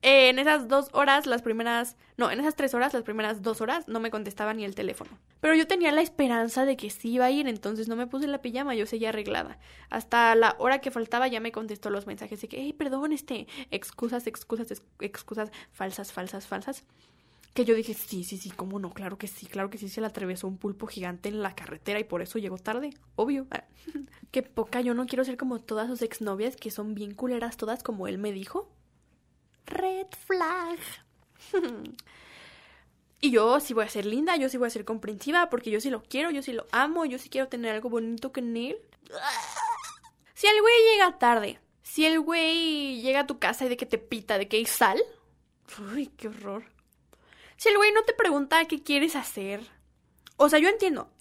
Eh, 0.03 0.29
en 0.29 0.39
esas 0.39 0.67
dos 0.67 0.87
horas, 0.93 1.27
las 1.27 1.43
primeras... 1.43 1.95
No, 2.17 2.31
en 2.31 2.39
esas 2.39 2.55
tres 2.55 2.73
horas, 2.73 2.91
las 2.93 3.03
primeras 3.03 3.43
dos 3.43 3.61
horas, 3.61 3.87
no 3.87 3.99
me 3.99 4.09
contestaba 4.09 4.53
ni 4.53 4.65
el 4.65 4.73
teléfono. 4.73 5.11
Pero 5.41 5.53
yo 5.53 5.67
tenía 5.67 5.91
la 5.91 6.01
esperanza 6.01 6.65
de 6.65 6.75
que 6.75 6.89
sí 6.89 7.11
iba 7.11 7.25
a 7.25 7.31
ir, 7.31 7.47
entonces 7.47 7.87
no 7.87 7.95
me 7.95 8.07
puse 8.07 8.25
la 8.27 8.41
pijama, 8.41 8.73
yo 8.73 8.87
seguía 8.87 9.09
arreglada. 9.09 9.59
Hasta 9.91 10.33
la 10.35 10.55
hora 10.57 10.79
que 10.79 10.89
faltaba 10.89 11.27
ya 11.27 11.39
me 11.39 11.51
contestó 11.51 11.91
los 11.91 12.07
mensajes 12.07 12.41
de 12.41 12.47
que, 12.47 12.57
hey, 12.61 12.73
perdón, 12.73 13.13
este, 13.13 13.47
excusas, 13.69 14.25
excusas, 14.25 14.71
ex- 14.71 14.83
excusas, 14.99 15.51
falsas, 15.71 16.11
falsas, 16.11 16.47
falsas. 16.47 16.83
Que 17.53 17.65
yo 17.65 17.75
dije, 17.75 17.93
sí, 17.93 18.23
sí, 18.23 18.37
sí, 18.37 18.49
cómo 18.49 18.79
no, 18.79 18.93
claro 18.93 19.17
que 19.17 19.27
sí, 19.27 19.45
claro 19.45 19.69
que 19.69 19.77
sí, 19.77 19.89
se 19.89 19.99
le 19.99 20.07
atravesó 20.07 20.47
un 20.47 20.57
pulpo 20.57 20.87
gigante 20.87 21.27
en 21.27 21.41
la 21.41 21.53
carretera 21.53 21.99
y 21.99 22.05
por 22.05 22.21
eso 22.21 22.39
llegó 22.39 22.57
tarde, 22.57 22.91
obvio. 23.15 23.47
Ah, 23.51 23.65
Qué 24.31 24.41
poca, 24.41 24.79
yo 24.79 24.93
no 24.93 25.05
quiero 25.05 25.25
ser 25.25 25.35
como 25.35 25.59
todas 25.59 25.87
sus 25.87 26.01
exnovias 26.01 26.55
que 26.55 26.71
son 26.71 26.95
bien 26.95 27.13
culeras 27.13 27.57
todas 27.57 27.83
como 27.83 28.07
él 28.07 28.17
me 28.17 28.31
dijo. 28.31 28.69
Red 29.65 30.07
flag. 30.25 30.79
y 33.21 33.31
yo 33.31 33.59
sí 33.59 33.73
voy 33.73 33.83
a 33.83 33.89
ser 33.89 34.05
linda, 34.05 34.37
yo 34.37 34.47
sí 34.47 34.55
voy 34.57 34.67
a 34.67 34.71
ser 34.71 34.85
comprensiva 34.85 35.49
porque 35.49 35.71
yo 35.71 35.81
sí 35.81 35.89
lo 35.89 36.03
quiero, 36.03 36.31
yo 36.31 36.41
sí 36.41 36.53
lo 36.53 36.67
amo, 36.71 37.05
yo 37.05 37.17
sí 37.19 37.29
quiero 37.29 37.49
tener 37.49 37.75
algo 37.75 37.89
bonito 37.89 38.31
con 38.31 38.55
él. 38.55 38.77
Si 40.33 40.47
el 40.47 40.59
güey 40.59 40.73
llega 40.91 41.19
tarde, 41.19 41.59
si 41.83 42.03
el 42.03 42.19
güey 42.19 42.99
llega 42.99 43.19
a 43.19 43.27
tu 43.27 43.37
casa 43.37 43.65
y 43.65 43.69
de 43.69 43.77
que 43.77 43.85
te 43.85 43.99
pita, 43.99 44.39
de 44.39 44.47
que 44.47 44.57
hay 44.57 44.65
sal. 44.65 44.99
Uy, 45.93 46.07
qué 46.07 46.29
horror. 46.29 46.63
Si 47.61 47.69
el 47.69 47.77
güey 47.77 47.91
no 47.91 48.01
te 48.01 48.13
pregunta 48.13 48.65
qué 48.65 48.81
quieres 48.81 49.15
hacer. 49.15 49.61
O 50.35 50.49
sea, 50.49 50.57
yo 50.57 50.67
entiendo. 50.67 51.11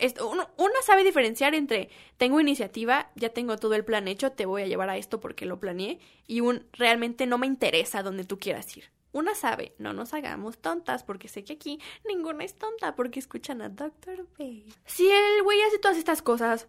Una 0.56 0.82
sabe 0.82 1.04
diferenciar 1.04 1.54
entre 1.54 1.90
tengo 2.16 2.40
iniciativa, 2.40 3.10
ya 3.14 3.28
tengo 3.28 3.58
todo 3.58 3.74
el 3.74 3.84
plan 3.84 4.08
hecho, 4.08 4.32
te 4.32 4.46
voy 4.46 4.62
a 4.62 4.66
llevar 4.66 4.88
a 4.88 4.96
esto 4.96 5.20
porque 5.20 5.44
lo 5.44 5.60
planeé. 5.60 5.98
Y 6.26 6.40
un 6.40 6.66
realmente 6.72 7.26
no 7.26 7.36
me 7.36 7.46
interesa 7.46 8.02
donde 8.02 8.24
tú 8.24 8.38
quieras 8.38 8.74
ir. 8.74 8.90
Una 9.12 9.34
sabe, 9.34 9.74
no 9.76 9.92
nos 9.92 10.14
hagamos 10.14 10.56
tontas 10.56 11.04
porque 11.04 11.28
sé 11.28 11.44
que 11.44 11.52
aquí 11.52 11.78
ninguna 12.08 12.42
es 12.42 12.54
tonta 12.54 12.96
porque 12.96 13.18
escuchan 13.18 13.60
a 13.60 13.68
Dr. 13.68 14.26
Babe. 14.38 14.64
Si 14.86 15.10
el 15.10 15.42
güey 15.42 15.60
hace 15.60 15.78
todas 15.78 15.98
estas 15.98 16.22
cosas, 16.22 16.68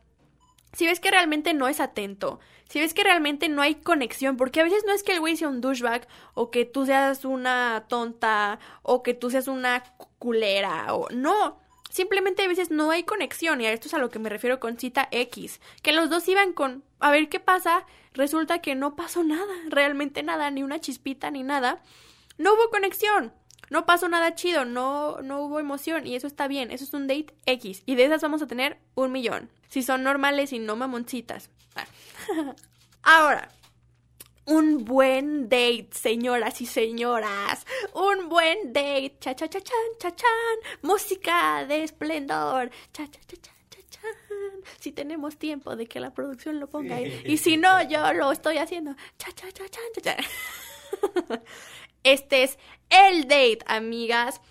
si 0.73 0.85
ves 0.85 0.99
que 0.99 1.11
realmente 1.11 1.53
no 1.53 1.67
es 1.67 1.79
atento, 1.79 2.39
si 2.69 2.79
ves 2.79 2.93
que 2.93 3.03
realmente 3.03 3.49
no 3.49 3.61
hay 3.61 3.75
conexión, 3.75 4.37
porque 4.37 4.61
a 4.61 4.63
veces 4.63 4.83
no 4.87 4.93
es 4.93 5.03
que 5.03 5.11
el 5.11 5.19
güey 5.19 5.35
sea 5.35 5.49
un 5.49 5.59
douchebag, 5.59 6.07
o 6.33 6.51
que 6.51 6.63
tú 6.63 6.85
seas 6.85 7.25
una 7.25 7.85
tonta, 7.89 8.59
o 8.81 9.03
que 9.03 9.13
tú 9.13 9.29
seas 9.29 9.47
una 9.47 9.83
culera, 10.19 10.93
o 10.93 11.09
no. 11.09 11.59
Simplemente 11.89 12.43
a 12.43 12.47
veces 12.47 12.71
no 12.71 12.89
hay 12.89 13.03
conexión, 13.03 13.59
y 13.59 13.65
a 13.65 13.73
esto 13.73 13.89
es 13.89 13.93
a 13.93 13.97
lo 13.97 14.09
que 14.09 14.19
me 14.19 14.29
refiero 14.29 14.61
con 14.61 14.79
cita 14.79 15.09
X. 15.11 15.59
Que 15.81 15.91
los 15.91 16.09
dos 16.09 16.25
iban 16.29 16.53
con 16.53 16.83
a 17.01 17.11
ver 17.11 17.27
qué 17.27 17.41
pasa, 17.41 17.85
resulta 18.13 18.59
que 18.59 18.75
no 18.75 18.95
pasó 18.95 19.23
nada, 19.25 19.53
realmente 19.67 20.23
nada, 20.23 20.49
ni 20.51 20.63
una 20.63 20.79
chispita, 20.79 21.29
ni 21.29 21.43
nada. 21.43 21.81
No 22.37 22.53
hubo 22.53 22.69
conexión. 22.69 23.33
No 23.71 23.85
pasó 23.85 24.09
nada 24.09 24.35
chido, 24.35 24.65
no, 24.65 25.21
no 25.21 25.41
hubo 25.43 25.57
emoción 25.59 26.05
y 26.05 26.15
eso 26.15 26.27
está 26.27 26.49
bien, 26.49 26.71
eso 26.71 26.83
es 26.83 26.93
un 26.93 27.07
date 27.07 27.33
X 27.45 27.83
y 27.85 27.95
de 27.95 28.03
esas 28.03 28.21
vamos 28.21 28.41
a 28.41 28.47
tener 28.47 28.77
un 28.95 29.13
millón, 29.13 29.49
si 29.69 29.81
son 29.81 30.03
normales 30.03 30.51
y 30.51 30.59
no 30.59 30.75
mamoncitas. 30.75 31.49
Ah. 31.75 31.85
Ahora, 33.01 33.49
Un 34.45 34.83
buen 34.83 35.47
date, 35.47 35.87
señoras 35.93 36.59
y 36.61 36.65
señoras. 36.65 37.65
Un 37.93 38.27
buen 38.27 38.73
date. 38.73 39.15
Cha 39.19 39.35
cha 39.35 39.47
cha 39.47 39.61
chan, 39.61 39.87
cha 39.99 40.13
chan. 40.15 40.57
Música 40.81 41.65
de 41.65 41.83
esplendor. 41.83 42.71
Cha 42.91 43.05
cha 43.07 43.19
cha 43.25 43.37
chan, 43.41 43.55
cha 43.69 43.79
chan. 43.89 44.15
Si 44.79 44.91
tenemos 44.91 45.37
tiempo 45.37 45.75
de 45.75 45.85
que 45.87 45.99
la 45.99 46.11
producción 46.13 46.59
lo 46.59 46.67
ponga 46.67 46.95
ahí. 46.95 47.21
Y 47.25 47.37
si 47.37 47.55
no, 47.55 47.81
yo 47.83 48.11
lo 48.13 48.31
estoy 48.33 48.57
haciendo. 48.57 48.95
Cha 49.17 49.31
cha 49.31 49.49
cha 49.51 49.63
chan, 49.69 49.83
cha 49.95 50.01
chan. 50.01 51.41
Este 52.03 52.43
es 52.43 52.57
el 52.89 53.23
date, 53.23 53.59
amigas. 53.65 54.41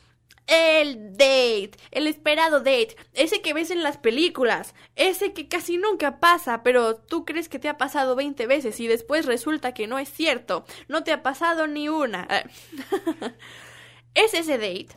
El 0.47 1.12
date, 1.12 1.73
el 1.92 2.09
esperado 2.09 2.59
date, 2.59 2.97
ese 3.12 3.40
que 3.40 3.54
ves 3.54 3.71
en 3.71 3.85
las 3.85 3.99
películas, 3.99 4.75
ese 4.97 5.33
que 5.33 5.47
casi 5.47 5.76
nunca 5.76 6.19
pasa, 6.19 6.64
pero 6.64 6.97
tú 6.97 7.25
crees 7.25 7.49
que 7.49 7.61
te 7.61 7.69
ha 7.69 7.78
pasado 7.78 8.16
20 8.16 8.49
veces 8.49 8.80
y 8.80 8.88
después 8.88 9.26
resulta 9.26 9.75
que 9.75 9.87
no 9.87 10.00
es 10.00 10.09
cierto, 10.09 10.64
no 10.88 11.04
te 11.04 11.12
ha 11.12 11.23
pasado 11.23 11.69
ni 11.69 11.88
una. 11.88 12.26
es 14.14 14.35
ese 14.35 14.59
date 14.59 14.88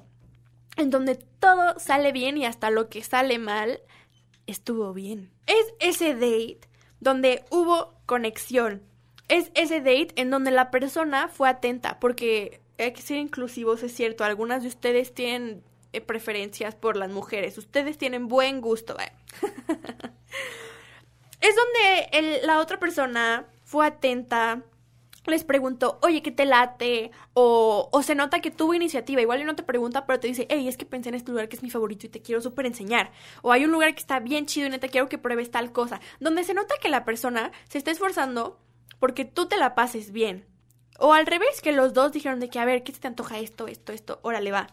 en 0.76 0.90
donde 0.90 1.16
todo 1.16 1.80
sale 1.80 2.12
bien 2.12 2.38
y 2.38 2.46
hasta 2.46 2.72
lo 2.72 2.90
que 2.90 3.04
sale 3.04 3.38
mal 3.38 3.80
estuvo 4.48 4.94
bien. 4.94 5.32
Es 5.46 5.74
ese 5.80 6.14
date 6.14 6.62
donde 7.00 7.46
hubo 7.52 7.94
conexión. 8.06 8.82
Es 9.28 9.52
ese 9.56 9.80
date 9.80 10.10
en 10.16 10.30
donde 10.30 10.52
la 10.52 10.70
persona 10.72 11.28
fue 11.28 11.50
atenta, 11.50 12.00
porque 12.00 12.62
hay 12.78 12.94
que 12.94 13.02
ser 13.02 13.18
inclusivos, 13.18 13.84
es 13.84 13.94
cierto. 13.94 14.24
Algunas 14.24 14.64
de 14.64 14.70
ustedes 14.70 15.14
tienen 15.14 15.64
eh, 15.94 16.02
preferencias 16.02 16.76
por 16.76 16.98
las 16.98 17.10
mujeres. 17.12 17.58
Ustedes 17.58 17.98
tienen 17.98 18.28
buen 18.28 18.62
gusto. 18.62 18.98
¿eh? 19.00 19.12
es 21.42 21.56
donde 21.56 22.42
la 22.44 22.60
otra 22.60 22.80
persona 22.80 23.48
fue 23.64 23.86
atenta, 23.86 24.64
les 25.26 25.44
preguntó, 25.44 26.00
oye, 26.02 26.22
¿qué 26.22 26.32
te 26.32 26.46
late? 26.46 27.12
O, 27.34 27.90
se 28.04 28.16
nota 28.16 28.42
que 28.42 28.52
tuvo 28.52 28.74
iniciativa. 28.74 29.22
Igual 29.22 29.46
no 29.46 29.56
te 29.56 29.64
pregunta, 29.64 30.06
pero 30.06 30.20
te 30.20 30.28
dice, 30.28 30.48
hey, 30.50 30.68
es 30.68 30.78
que 30.78 30.86
pensé 30.86 31.10
en 31.10 31.16
este 31.16 31.32
lugar 31.32 31.48
que 31.48 31.56
es 31.56 31.64
mi 31.64 31.70
favorito 31.70 32.06
y 32.06 32.10
te 32.10 32.22
quiero 32.22 32.42
súper 32.42 32.66
enseñar. 32.66 33.12
O 33.42 33.52
hay 33.52 33.64
un 33.66 33.72
lugar 33.72 33.94
que 33.94 34.02
está 34.02 34.20
bien 34.20 34.46
chido 34.46 34.68
y 34.68 34.70
neta 34.70 34.90
quiero 34.90 35.08
que 35.10 35.18
pruebes 35.18 35.50
tal 35.52 35.72
cosa. 35.72 36.02
Donde 36.20 36.44
se 36.44 36.54
nota 36.54 36.76
que 36.82 36.90
la 36.90 37.06
persona 37.06 37.52
se 37.70 37.78
está 37.78 37.92
esforzando 37.92 38.60
porque 39.04 39.26
tú 39.26 39.48
te 39.48 39.58
la 39.58 39.76
pases 39.76 40.14
bien. 40.14 40.46
O 40.98 41.12
al 41.12 41.26
revés, 41.26 41.60
que 41.60 41.74
los 41.74 41.94
dos 41.94 42.14
dijeron 42.14 42.40
de 42.40 42.48
que, 42.48 42.60
a 42.60 42.64
ver, 42.64 42.84
¿qué 42.84 42.94
se 42.94 43.02
te 43.02 43.10
antoja 43.10 43.38
esto, 43.38 43.68
esto, 43.68 43.92
esto? 43.92 44.22
Órale, 44.22 44.50
va. 44.50 44.68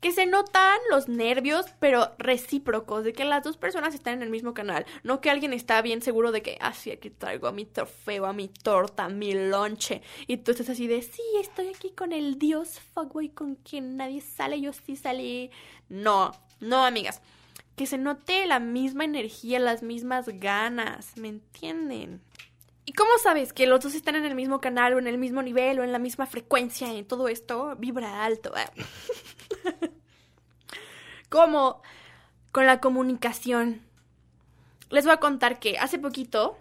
Que 0.00 0.12
se 0.12 0.24
notan 0.24 0.78
los 0.90 1.08
nervios, 1.08 1.66
pero 1.78 2.14
recíprocos, 2.16 3.04
de 3.04 3.12
que 3.12 3.26
las 3.26 3.42
dos 3.42 3.58
personas 3.58 3.94
están 3.94 4.14
en 4.14 4.22
el 4.22 4.30
mismo 4.30 4.54
canal. 4.54 4.86
No 5.02 5.20
que 5.20 5.28
alguien 5.28 5.52
está 5.52 5.82
bien 5.82 6.00
seguro 6.00 6.32
de 6.32 6.40
que, 6.40 6.56
ah, 6.62 6.72
sí, 6.72 6.90
aquí 6.90 7.10
traigo 7.10 7.48
a 7.48 7.52
mi 7.52 7.66
trofeo, 7.66 8.24
a 8.24 8.32
mi 8.32 8.48
torta, 8.48 9.04
a 9.04 9.08
mi 9.10 9.34
lonche. 9.34 10.00
Y 10.26 10.38
tú 10.38 10.52
estás 10.52 10.70
así 10.70 10.86
de, 10.86 11.02
sí, 11.02 11.20
estoy 11.38 11.68
aquí 11.68 11.90
con 11.90 12.12
el 12.12 12.38
dios 12.38 12.80
fuckboy 12.94 13.28
con 13.28 13.56
quien 13.56 13.98
nadie 13.98 14.22
sale, 14.22 14.58
yo 14.58 14.72
sí 14.72 14.96
salí. 14.96 15.50
No, 15.90 16.32
no, 16.60 16.82
amigas. 16.82 17.20
Que 17.76 17.84
se 17.84 17.98
note 17.98 18.46
la 18.46 18.58
misma 18.58 19.04
energía, 19.04 19.58
las 19.58 19.82
mismas 19.82 20.30
ganas, 20.30 21.14
¿me 21.18 21.28
entienden? 21.28 22.22
¿Y 22.88 22.94
cómo 22.94 23.10
sabes 23.22 23.52
que 23.52 23.66
los 23.66 23.80
dos 23.80 23.94
están 23.94 24.16
en 24.16 24.24
el 24.24 24.34
mismo 24.34 24.62
canal 24.62 24.94
o 24.94 24.98
en 24.98 25.06
el 25.06 25.18
mismo 25.18 25.42
nivel 25.42 25.78
o 25.78 25.84
en 25.84 25.92
la 25.92 25.98
misma 25.98 26.24
frecuencia 26.24 26.90
en 26.90 27.04
todo 27.04 27.28
esto? 27.28 27.76
Vibra 27.76 28.24
alto. 28.24 28.50
ah. 28.56 28.72
¿Cómo? 31.28 31.82
Con 32.50 32.64
la 32.64 32.80
comunicación. 32.80 33.82
Les 34.88 35.04
voy 35.04 35.12
a 35.12 35.20
contar 35.20 35.60
que 35.60 35.76
hace 35.76 35.98
poquito 35.98 36.56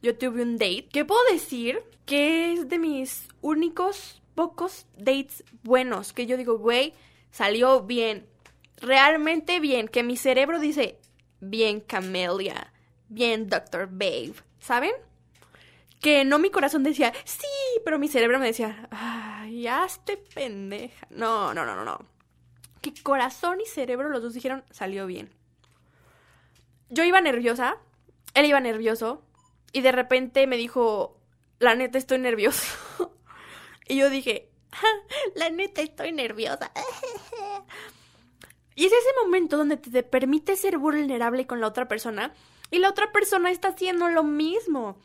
yo 0.00 0.16
tuve 0.16 0.42
un 0.42 0.56
date 0.56 0.86
que 0.86 1.04
puedo 1.04 1.20
decir 1.32 1.82
que 2.06 2.52
es 2.52 2.68
de 2.68 2.78
mis 2.78 3.26
únicos 3.40 4.22
pocos 4.36 4.86
dates 4.96 5.42
buenos. 5.64 6.12
Que 6.12 6.26
yo 6.26 6.36
digo, 6.36 6.58
güey, 6.58 6.94
salió 7.32 7.82
bien. 7.82 8.28
Realmente 8.76 9.58
bien. 9.58 9.88
Que 9.88 10.04
mi 10.04 10.16
cerebro 10.16 10.60
dice, 10.60 11.00
bien 11.40 11.80
Camelia. 11.80 12.72
Bien 13.08 13.48
Dr. 13.48 13.88
Babe. 13.90 14.34
¿Saben? 14.60 14.92
Que 16.02 16.24
no 16.24 16.40
mi 16.40 16.50
corazón 16.50 16.82
decía, 16.82 17.12
sí, 17.24 17.46
pero 17.84 17.98
mi 17.98 18.08
cerebro 18.08 18.40
me 18.40 18.46
decía, 18.46 18.88
ay, 18.90 19.68
hazte 19.68 20.16
pendeja. 20.16 21.06
No, 21.10 21.54
no, 21.54 21.64
no, 21.64 21.76
no, 21.76 21.84
no. 21.84 21.98
Que 22.80 22.92
corazón 23.02 23.60
y 23.60 23.66
cerebro 23.66 24.08
los 24.08 24.20
dos 24.20 24.34
dijeron, 24.34 24.64
salió 24.72 25.06
bien. 25.06 25.32
Yo 26.90 27.04
iba 27.04 27.20
nerviosa, 27.20 27.76
él 28.34 28.46
iba 28.46 28.60
nervioso, 28.60 29.22
y 29.72 29.80
de 29.80 29.92
repente 29.92 30.48
me 30.48 30.56
dijo, 30.56 31.20
la 31.60 31.76
neta 31.76 31.98
estoy 31.98 32.18
nervioso. 32.18 32.66
y 33.88 33.96
yo 33.96 34.10
dije, 34.10 34.50
"Ja, 34.72 34.88
la 35.36 35.50
neta 35.50 35.82
estoy 35.82 36.10
nerviosa. 36.10 36.72
y 38.74 38.86
es 38.86 38.92
ese 38.92 39.10
momento 39.22 39.56
donde 39.56 39.76
te, 39.76 39.88
te 39.88 40.02
permite 40.02 40.56
ser 40.56 40.78
vulnerable 40.78 41.46
con 41.46 41.60
la 41.60 41.68
otra 41.68 41.86
persona, 41.86 42.34
y 42.72 42.80
la 42.80 42.90
otra 42.90 43.12
persona 43.12 43.52
está 43.52 43.68
haciendo 43.68 44.08
lo 44.08 44.24
mismo. 44.24 44.98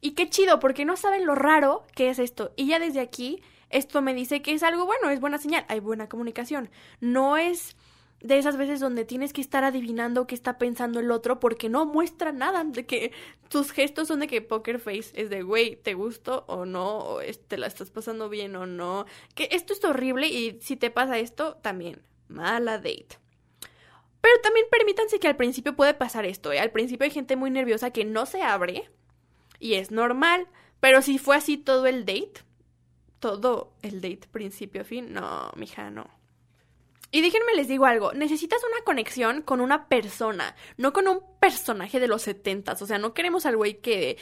Y 0.00 0.12
qué 0.12 0.28
chido, 0.28 0.60
porque 0.60 0.84
no 0.84 0.96
saben 0.96 1.26
lo 1.26 1.34
raro 1.34 1.84
que 1.94 2.10
es 2.10 2.18
esto. 2.18 2.52
Y 2.56 2.68
ya 2.68 2.78
desde 2.78 3.00
aquí, 3.00 3.42
esto 3.68 4.02
me 4.02 4.14
dice 4.14 4.42
que 4.42 4.52
es 4.52 4.62
algo 4.62 4.86
bueno, 4.86 5.10
es 5.10 5.20
buena 5.20 5.38
señal, 5.38 5.64
hay 5.68 5.80
buena 5.80 6.08
comunicación. 6.08 6.70
No 7.00 7.36
es 7.36 7.76
de 8.20 8.38
esas 8.38 8.56
veces 8.56 8.80
donde 8.80 9.04
tienes 9.04 9.32
que 9.32 9.40
estar 9.40 9.64
adivinando 9.64 10.26
qué 10.26 10.34
está 10.34 10.58
pensando 10.58 11.00
el 11.00 11.10
otro 11.10 11.40
porque 11.40 11.68
no 11.68 11.86
muestra 11.86 12.32
nada, 12.32 12.64
de 12.64 12.84
que 12.84 13.12
tus 13.48 13.72
gestos 13.72 14.08
son 14.08 14.20
de 14.20 14.26
que 14.26 14.42
poker 14.42 14.78
face 14.78 15.12
es 15.14 15.30
de, 15.30 15.42
güey, 15.42 15.76
¿te 15.76 15.94
gusto 15.94 16.44
o 16.46 16.66
no? 16.66 16.98
O 16.98 17.20
te 17.48 17.56
la 17.56 17.66
estás 17.66 17.90
pasando 17.90 18.28
bien 18.28 18.56
o 18.56 18.66
no. 18.66 19.06
Que 19.34 19.48
esto 19.52 19.72
es 19.72 19.82
horrible 19.84 20.28
y 20.28 20.60
si 20.60 20.76
te 20.76 20.90
pasa 20.90 21.18
esto, 21.18 21.56
también, 21.62 22.02
mala 22.28 22.78
date. 22.78 23.18
Pero 24.20 24.38
también 24.42 24.66
permítanse 24.70 25.18
que 25.18 25.28
al 25.28 25.36
principio 25.36 25.74
puede 25.74 25.94
pasar 25.94 26.26
esto, 26.26 26.52
¿eh? 26.52 26.60
Al 26.60 26.72
principio 26.72 27.04
hay 27.04 27.10
gente 27.10 27.36
muy 27.36 27.50
nerviosa 27.50 27.90
que 27.90 28.04
no 28.04 28.26
se 28.26 28.42
abre 28.42 28.90
y 29.60 29.74
es 29.74 29.90
normal. 29.92 30.48
Pero 30.80 31.02
si 31.02 31.18
fue 31.18 31.36
así 31.36 31.58
todo 31.58 31.86
el 31.86 32.04
date, 32.06 32.42
todo 33.20 33.74
el 33.82 34.00
date 34.00 34.26
principio 34.32 34.80
a 34.80 34.84
fin, 34.84 35.12
no, 35.12 35.52
mija, 35.54 35.90
no. 35.90 36.19
Y 37.12 37.22
déjenme 37.22 37.54
les 37.56 37.66
digo 37.66 37.86
algo, 37.86 38.12
necesitas 38.12 38.62
una 38.62 38.84
conexión 38.84 39.42
con 39.42 39.60
una 39.60 39.88
persona, 39.88 40.54
no 40.76 40.92
con 40.92 41.08
un 41.08 41.20
personaje 41.40 41.98
de 41.98 42.06
los 42.06 42.22
setentas. 42.22 42.80
O 42.82 42.86
sea, 42.86 42.98
no 42.98 43.14
queremos 43.14 43.46
al 43.46 43.56
güey 43.56 43.80
que 43.80 44.16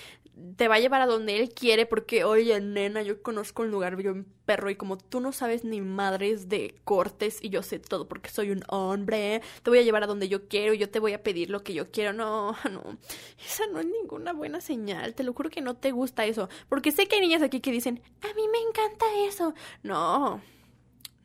te 0.56 0.68
va 0.68 0.76
a 0.76 0.78
llevar 0.80 1.02
a 1.02 1.06
donde 1.06 1.36
él 1.36 1.52
quiere 1.52 1.86
porque, 1.86 2.24
oye, 2.24 2.60
nena, 2.60 3.02
yo 3.02 3.22
conozco 3.22 3.62
un 3.62 3.70
lugar 3.70 3.96
bien 3.96 4.26
perro 4.44 4.70
y 4.70 4.76
como 4.76 4.96
tú 4.96 5.20
no 5.20 5.32
sabes 5.32 5.64
ni 5.64 5.80
madres 5.80 6.48
de 6.48 6.76
cortes 6.84 7.38
y 7.42 7.50
yo 7.50 7.62
sé 7.62 7.78
todo 7.78 8.08
porque 8.08 8.30
soy 8.30 8.50
un 8.50 8.62
hombre, 8.68 9.42
te 9.62 9.70
voy 9.70 9.80
a 9.80 9.82
llevar 9.82 10.04
a 10.04 10.06
donde 10.06 10.28
yo 10.28 10.48
quiero 10.48 10.74
y 10.74 10.78
yo 10.78 10.88
te 10.88 11.00
voy 11.00 11.12
a 11.12 11.22
pedir 11.22 11.50
lo 11.50 11.62
que 11.62 11.74
yo 11.74 11.90
quiero. 11.90 12.12
No, 12.12 12.56
no, 12.70 12.98
esa 13.44 13.66
no 13.66 13.80
es 13.80 13.86
ninguna 13.86 14.32
buena 14.32 14.60
señal. 14.60 15.14
Te 15.14 15.24
lo 15.24 15.32
juro 15.32 15.50
que 15.50 15.60
no 15.60 15.76
te 15.76 15.90
gusta 15.90 16.24
eso. 16.24 16.48
Porque 16.68 16.92
sé 16.92 17.06
que 17.06 17.16
hay 17.16 17.20
niñas 17.20 17.42
aquí 17.42 17.60
que 17.60 17.72
dicen, 17.72 18.00
a 18.22 18.34
mí 18.34 18.42
me 18.48 18.58
encanta 18.58 19.06
eso. 19.26 19.54
No, 19.82 20.40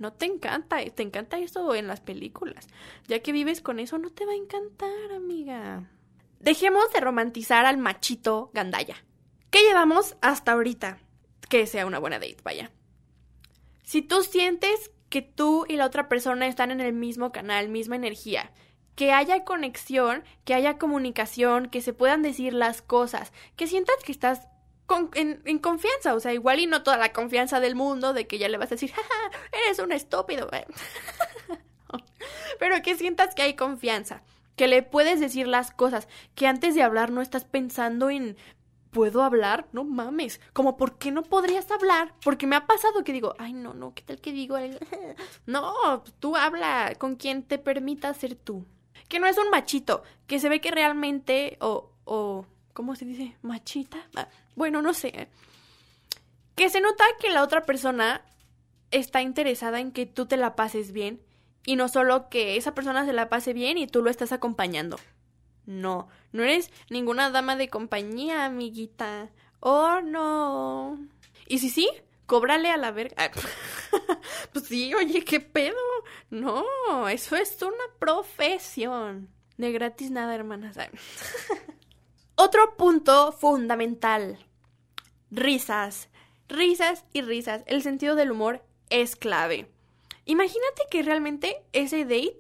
no 0.04 0.12
te 0.12 0.26
encanta, 0.26 0.84
te 0.84 1.02
encanta 1.02 1.40
eso 1.40 1.74
en 1.76 1.88
las 1.88 2.02
películas. 2.02 2.68
Ya 3.08 3.22
que 3.22 3.32
vives 3.32 3.62
con 3.62 3.80
eso, 3.80 3.98
no 3.98 4.10
te 4.10 4.26
va 4.26 4.34
a 4.34 4.36
encantar, 4.36 5.14
amiga. 5.16 5.90
Dejemos 6.42 6.92
de 6.92 7.00
romantizar 7.00 7.66
al 7.66 7.78
machito 7.78 8.52
gandaya. 8.54 8.98
¿Qué 9.50 9.62
llevamos 9.62 10.18
hasta 10.20 10.52
ahorita? 10.52 11.00
Que 11.48 11.66
sea 11.68 11.86
una 11.86 12.00
buena 12.00 12.20
date, 12.20 12.38
vaya. 12.44 12.70
Si 13.84 14.02
tú 14.02 14.24
sientes 14.24 14.92
que 15.08 15.22
tú 15.22 15.66
y 15.70 15.78
la 15.78 15.86
otra 15.86 16.10
persona 16.10 16.48
están 16.48 16.72
en 16.72 16.82
el 16.82 16.92
mismo 16.92 17.32
canal, 17.32 17.70
misma 17.70 17.96
energía, 17.96 18.52
que 18.96 19.14
haya 19.14 19.46
conexión, 19.46 20.26
que 20.44 20.54
haya 20.54 20.78
comunicación, 20.78 21.70
que 21.70 21.80
se 21.80 21.94
puedan 21.94 22.24
decir 22.24 22.54
las 22.54 22.82
cosas, 22.82 23.32
que 23.56 23.68
sientas 23.68 23.96
que 24.04 24.12
estás 24.12 24.50
con- 24.86 25.10
en, 25.14 25.60
confianza, 25.60 26.14
o 26.14 26.20
sea, 26.20 26.34
igual 26.34 26.60
y 26.60 26.68
no 26.68 26.84
toda 26.84 26.98
la 26.98 27.14
confianza 27.14 27.60
del 27.60 27.76
mundo 27.76 28.14
de 28.14 28.28
que 28.28 28.38
ya 28.38 28.50
le 28.50 28.58
vas 28.58 28.72
a 28.72 28.76
decir, 28.76 28.92
jaja, 28.92 29.38
eres 29.52 29.80
un 29.80 29.92
estúpido, 29.92 30.50
eh". 30.52 30.66
pero 32.60 32.82
que 32.82 32.96
sientas 32.96 33.36
que 33.36 33.42
hay 33.42 33.56
confianza, 33.56 34.24
que 34.56 34.68
le 34.68 34.84
puedes 34.84 35.20
decir 35.20 35.48
las 35.48 35.72
cosas, 35.72 36.08
que 36.36 36.48
antes 36.48 36.76
de 36.76 36.84
hablar 36.84 37.12
no 37.12 37.22
estás 37.22 37.46
pensando 37.46 38.10
en 38.10 38.38
¿Puedo 38.94 39.24
hablar? 39.24 39.68
No 39.72 39.84
mames. 39.84 40.40
Como, 40.54 40.78
¿por 40.78 41.00
qué 41.00 41.12
no 41.12 41.24
podrías 41.24 41.70
hablar? 41.72 42.14
Porque 42.24 42.46
me 42.46 42.56
ha 42.56 42.68
pasado 42.68 43.04
que 43.04 43.12
digo, 43.12 43.34
ay, 43.40 43.52
no, 43.52 43.74
no, 43.74 43.96
¿qué 43.96 44.04
tal 44.04 44.22
que 44.22 44.32
digo? 44.32 44.56
No, 45.48 46.04
tú 46.20 46.38
habla 46.38 46.94
con 47.00 47.16
quien 47.16 47.42
te 47.42 47.58
permita 47.58 48.14
ser 48.14 48.36
tú. 48.36 48.66
Que 49.10 49.20
no 49.20 49.26
es 49.26 49.38
un 49.40 49.50
machito, 49.50 50.04
que 50.28 50.40
se 50.40 50.48
ve 50.48 50.62
que 50.62 50.70
realmente, 50.70 51.58
o, 51.60 51.90
o, 52.06 52.46
¿cómo 52.74 52.96
se 52.96 53.06
dice? 53.06 53.36
¿Machita? 53.42 53.98
Bueno, 54.56 54.82
no 54.82 54.94
sé. 54.94 55.28
Que 56.56 56.70
se 56.70 56.82
nota 56.82 57.04
que 57.20 57.30
la 57.30 57.44
otra 57.44 57.64
persona 57.64 58.22
está 58.92 59.22
interesada 59.22 59.80
en 59.80 59.92
que 59.92 60.06
tú 60.06 60.26
te 60.28 60.38
la 60.38 60.56
pases 60.56 60.92
bien 60.92 61.22
y 61.66 61.76
no 61.76 61.88
solo 61.88 62.30
que 62.30 62.58
esa 62.58 62.76
persona 62.76 63.06
se 63.06 63.14
la 63.14 63.30
pase 63.30 63.54
bien 63.54 63.78
y 63.78 63.88
tú 63.88 64.04
lo 64.04 64.10
estás 64.10 64.32
acompañando. 64.32 64.98
No, 65.66 66.10
no 66.32 66.44
eres 66.44 66.70
ninguna 66.90 67.30
dama 67.30 67.56
de 67.56 67.70
compañía, 67.70 68.46
amiguita. 68.46 69.30
Oh, 69.60 70.02
no. 70.02 71.00
¿Y 71.48 71.60
si 71.60 71.70
sí? 71.70 71.90
Cóbrale 72.26 72.70
a 72.70 72.78
la 72.78 72.92
verga. 72.92 73.32
Pues 74.52 74.66
sí, 74.66 74.94
oye, 74.94 75.24
¿qué 75.24 75.40
pedo? 75.40 75.78
No, 76.30 76.64
eso 77.10 77.36
es 77.36 77.62
una 77.62 77.84
profesión. 78.00 79.30
De 79.58 79.72
gratis 79.72 80.12
nada, 80.12 80.34
hermanas. 80.34 80.78
Otro 82.46 82.76
punto 82.76 83.32
fundamental. 83.32 84.38
Risas. 85.32 86.10
Risas 86.50 87.06
y 87.14 87.22
risas. 87.22 87.64
El 87.68 87.82
sentido 87.82 88.16
del 88.16 88.32
humor 88.32 88.66
es 88.90 89.16
clave. 89.16 89.72
Imagínate 90.26 90.82
que 90.92 91.04
realmente 91.04 91.64
ese 91.72 92.04
date 92.04 92.40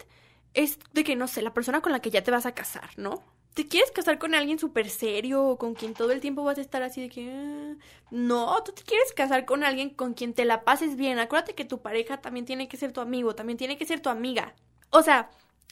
es 0.54 0.78
de 0.92 1.06
que, 1.06 1.16
no 1.16 1.30
sé, 1.30 1.42
la 1.42 1.54
persona 1.54 1.80
con 1.80 1.94
la 1.94 2.02
que 2.02 2.12
ya 2.12 2.22
te 2.22 2.32
vas 2.32 2.46
a 2.46 2.54
casar, 2.54 2.90
¿no? 2.98 3.24
¿Te 3.54 3.66
quieres 3.66 3.92
casar 3.92 4.20
con 4.20 4.36
alguien 4.36 4.60
súper 4.60 4.90
serio 4.90 5.42
o 5.46 5.58
con 5.58 5.74
quien 5.74 5.94
todo 5.94 6.12
el 6.12 6.20
tiempo 6.20 6.44
vas 6.44 6.58
a 6.58 6.62
estar 6.62 6.84
así 6.84 7.00
de 7.00 7.08
que... 7.08 7.32
"Ah"? 7.32 7.78
No, 8.12 8.62
tú 8.64 8.74
te 8.74 8.84
quieres 8.84 9.14
casar 9.14 9.46
con 9.46 9.64
alguien 9.64 9.90
con 9.90 10.16
quien 10.16 10.34
te 10.34 10.44
la 10.44 10.66
pases 10.66 10.98
bien. 10.98 11.18
Acuérdate 11.18 11.56
que 11.56 11.64
tu 11.64 11.82
pareja 11.82 12.20
también 12.20 12.46
tiene 12.46 12.68
que 12.68 12.76
ser 12.76 12.92
tu 12.92 13.00
amigo, 13.00 13.36
también 13.36 13.56
tiene 13.58 13.78
que 13.78 13.86
ser 13.86 14.02
tu 14.02 14.10
amiga. 14.10 14.54
O 14.90 15.02
sea, 15.02 15.30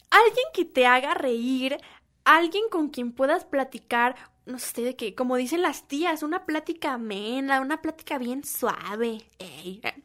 alguien 0.09 0.45
que 0.53 0.63
te 0.63 0.85
haga 0.85 1.15
reír, 1.15 1.77
alguien 2.25 2.63
con 2.69 2.89
quien 2.89 3.11
puedas 3.11 3.45
platicar, 3.45 4.15
no 4.45 4.59
sé 4.59 4.81
de 4.81 4.95
qué, 4.95 5.15
como 5.15 5.35
dicen 5.35 5.61
las 5.61 5.87
tías, 5.87 6.23
una 6.23 6.45
plática 6.45 6.93
amena, 6.93 7.61
una 7.61 7.81
plática 7.81 8.17
bien 8.17 8.43
suave. 8.43 9.29
Ey, 9.39 9.81
eh. 9.83 10.03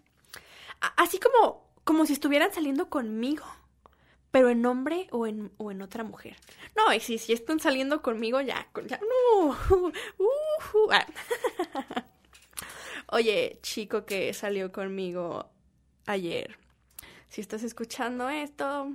Así 0.97 1.19
como, 1.19 1.71
como 1.85 2.07
si 2.07 2.13
estuvieran 2.13 2.53
saliendo 2.53 2.89
conmigo 2.91 3.45
pero 4.37 4.51
en 4.51 4.67
hombre 4.67 5.09
o 5.13 5.27
en, 5.27 5.51
o 5.57 5.71
en 5.71 5.81
otra 5.81 6.05
mujer. 6.05 6.37
No, 6.77 6.93
y 6.93 7.01
si, 7.01 7.17
si 7.17 7.33
están 7.33 7.59
saliendo 7.59 8.03
conmigo, 8.03 8.39
ya, 8.43 8.69
ya, 8.87 9.01
no. 9.01 9.47
ujú, 9.49 10.93
ah. 10.93 11.07
Oye, 13.13 13.61
chico 13.63 14.05
que 14.05 14.35
salió 14.35 14.73
conmigo 14.73 15.49
ayer, 16.05 16.59
si 17.31 17.41
estás 17.41 17.63
escuchando 17.63 18.29
esto, 18.29 18.93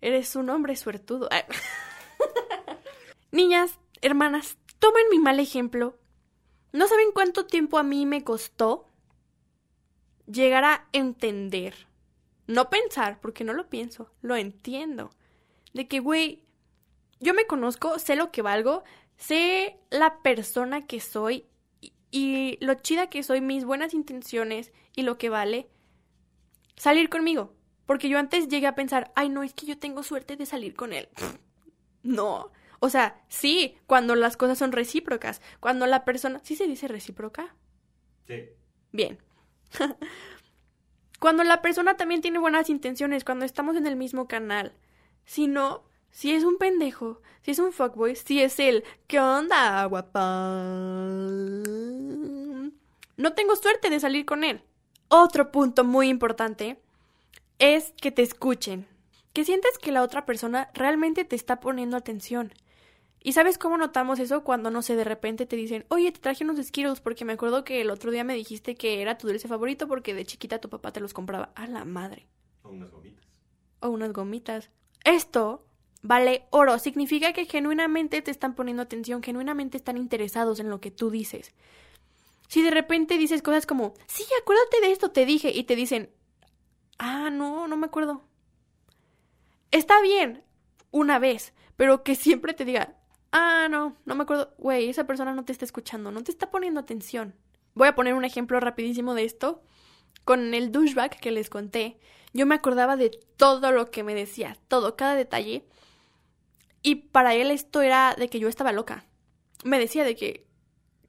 eres 0.00 0.34
un 0.34 0.48
hombre 0.48 0.76
suertudo. 0.76 1.28
Ah. 1.30 1.44
Niñas, 3.30 3.78
hermanas, 4.02 4.58
tomen 4.78 5.04
mi 5.10 5.18
mal 5.18 5.40
ejemplo. 5.40 5.98
¿No 6.72 6.88
saben 6.88 7.08
cuánto 7.12 7.46
tiempo 7.46 7.78
a 7.78 7.82
mí 7.82 8.06
me 8.06 8.24
costó 8.24 8.86
llegar 10.26 10.64
a 10.64 10.88
entender? 10.92 11.86
No 12.46 12.70
pensar, 12.70 13.20
porque 13.20 13.44
no 13.44 13.52
lo 13.52 13.68
pienso, 13.68 14.10
lo 14.22 14.36
entiendo. 14.36 15.10
De 15.72 15.88
que, 15.88 16.00
güey, 16.00 16.44
yo 17.20 17.34
me 17.34 17.46
conozco, 17.46 17.98
sé 17.98 18.14
lo 18.16 18.30
que 18.30 18.42
valgo, 18.42 18.84
sé 19.16 19.78
la 19.90 20.22
persona 20.22 20.86
que 20.86 21.00
soy 21.00 21.46
y, 22.10 22.58
lo 22.60 22.74
chida 22.74 23.08
que 23.08 23.22
soy, 23.22 23.40
mis 23.40 23.64
buenas 23.64 23.94
intenciones 23.94 24.72
y 24.94 25.02
lo 25.02 25.18
que 25.18 25.28
vale 25.28 25.68
salir 26.76 27.08
conmigo. 27.08 27.52
Porque 27.84 28.08
yo 28.08 28.18
antes 28.18 28.48
llegué 28.48 28.66
a 28.66 28.74
pensar, 28.74 29.12
ay, 29.14 29.28
no, 29.28 29.42
es 29.42 29.54
que 29.54 29.66
yo 29.66 29.78
tengo 29.78 30.02
suerte 30.02 30.36
de 30.36 30.46
salir 30.46 30.74
con 30.74 30.92
él. 30.92 31.08
No. 32.06 32.52
O 32.80 32.88
sea, 32.88 33.20
sí, 33.28 33.76
cuando 33.86 34.14
las 34.14 34.36
cosas 34.36 34.58
son 34.58 34.72
recíprocas. 34.72 35.42
Cuando 35.60 35.86
la 35.86 36.04
persona. 36.04 36.40
¿Sí 36.42 36.56
se 36.56 36.66
dice 36.66 36.88
recíproca? 36.88 37.54
Sí. 38.26 38.44
Bien. 38.92 39.18
cuando 41.20 41.42
la 41.42 41.62
persona 41.62 41.96
también 41.96 42.20
tiene 42.20 42.38
buenas 42.38 42.70
intenciones, 42.70 43.24
cuando 43.24 43.44
estamos 43.44 43.76
en 43.76 43.86
el 43.86 43.96
mismo 43.96 44.28
canal. 44.28 44.72
Si 45.24 45.48
no, 45.48 45.84
si 46.10 46.32
es 46.32 46.44
un 46.44 46.58
pendejo, 46.58 47.20
si 47.42 47.50
es 47.50 47.58
un 47.58 47.72
fuckboy, 47.72 48.14
si 48.14 48.40
es 48.40 48.58
el 48.60 48.84
¿qué 49.06 49.18
onda, 49.18 49.84
guapa? 49.86 50.62
No 53.16 53.32
tengo 53.34 53.56
suerte 53.56 53.90
de 53.90 54.00
salir 54.00 54.24
con 54.24 54.44
él. 54.44 54.62
Otro 55.08 55.50
punto 55.50 55.84
muy 55.84 56.08
importante 56.08 56.80
es 57.58 57.92
que 58.00 58.12
te 58.12 58.22
escuchen. 58.22 58.86
Que 59.36 59.44
sientes 59.44 59.76
que 59.76 59.92
la 59.92 60.02
otra 60.02 60.24
persona 60.24 60.70
realmente 60.72 61.26
te 61.26 61.36
está 61.36 61.60
poniendo 61.60 61.98
atención. 61.98 62.54
¿Y 63.22 63.34
sabes 63.34 63.58
cómo 63.58 63.76
notamos 63.76 64.18
eso 64.18 64.42
cuando, 64.44 64.70
no 64.70 64.80
sé, 64.80 64.96
de 64.96 65.04
repente 65.04 65.44
te 65.44 65.56
dicen, 65.56 65.84
oye, 65.90 66.10
te 66.10 66.20
traje 66.20 66.42
unos 66.42 66.56
Skittles 66.56 67.02
porque 67.02 67.26
me 67.26 67.34
acuerdo 67.34 67.62
que 67.62 67.82
el 67.82 67.90
otro 67.90 68.10
día 68.10 68.24
me 68.24 68.34
dijiste 68.34 68.76
que 68.76 69.02
era 69.02 69.18
tu 69.18 69.28
dulce 69.28 69.46
favorito 69.46 69.88
porque 69.88 70.14
de 70.14 70.24
chiquita 70.24 70.58
tu 70.58 70.70
papá 70.70 70.90
te 70.90 71.00
los 71.00 71.12
compraba? 71.12 71.52
A 71.54 71.66
la 71.66 71.84
madre. 71.84 72.26
O 72.62 72.70
unas 72.70 72.90
gomitas. 72.90 73.26
O 73.80 73.90
unas 73.90 74.14
gomitas. 74.14 74.70
Esto 75.04 75.66
vale 76.00 76.46
oro. 76.48 76.78
Significa 76.78 77.34
que 77.34 77.44
genuinamente 77.44 78.22
te 78.22 78.30
están 78.30 78.54
poniendo 78.54 78.84
atención, 78.84 79.22
genuinamente 79.22 79.76
están 79.76 79.98
interesados 79.98 80.60
en 80.60 80.70
lo 80.70 80.80
que 80.80 80.90
tú 80.90 81.10
dices. 81.10 81.52
Si 82.48 82.62
de 82.62 82.70
repente 82.70 83.18
dices 83.18 83.42
cosas 83.42 83.66
como, 83.66 83.92
sí, 84.06 84.24
acuérdate 84.40 84.80
de 84.80 84.92
esto, 84.92 85.10
te 85.10 85.26
dije, 85.26 85.50
y 85.54 85.64
te 85.64 85.76
dicen, 85.76 86.08
ah, 86.96 87.28
no, 87.28 87.68
no 87.68 87.76
me 87.76 87.84
acuerdo. 87.84 88.25
Está 89.76 90.00
bien, 90.00 90.42
una 90.90 91.18
vez, 91.18 91.52
pero 91.76 92.02
que 92.02 92.14
siempre 92.14 92.54
te 92.54 92.64
diga, 92.64 92.94
ah, 93.30 93.68
no, 93.70 93.94
no 94.06 94.14
me 94.14 94.22
acuerdo, 94.22 94.54
güey, 94.56 94.88
esa 94.88 95.06
persona 95.06 95.34
no 95.34 95.44
te 95.44 95.52
está 95.52 95.66
escuchando, 95.66 96.10
no 96.10 96.24
te 96.24 96.30
está 96.30 96.50
poniendo 96.50 96.80
atención. 96.80 97.34
Voy 97.74 97.86
a 97.86 97.94
poner 97.94 98.14
un 98.14 98.24
ejemplo 98.24 98.58
rapidísimo 98.58 99.12
de 99.12 99.24
esto. 99.24 99.62
Con 100.24 100.54
el 100.54 100.72
douchebag 100.72 101.20
que 101.20 101.30
les 101.30 101.50
conté, 101.50 102.00
yo 102.32 102.46
me 102.46 102.54
acordaba 102.54 102.96
de 102.96 103.10
todo 103.36 103.70
lo 103.70 103.90
que 103.90 104.02
me 104.02 104.14
decía, 104.14 104.56
todo, 104.68 104.96
cada 104.96 105.14
detalle. 105.14 105.66
Y 106.80 106.94
para 106.94 107.34
él 107.34 107.50
esto 107.50 107.82
era 107.82 108.14
de 108.14 108.30
que 108.30 108.40
yo 108.40 108.48
estaba 108.48 108.72
loca. 108.72 109.04
Me 109.62 109.78
decía 109.78 110.04
de 110.04 110.16
que, 110.16 110.46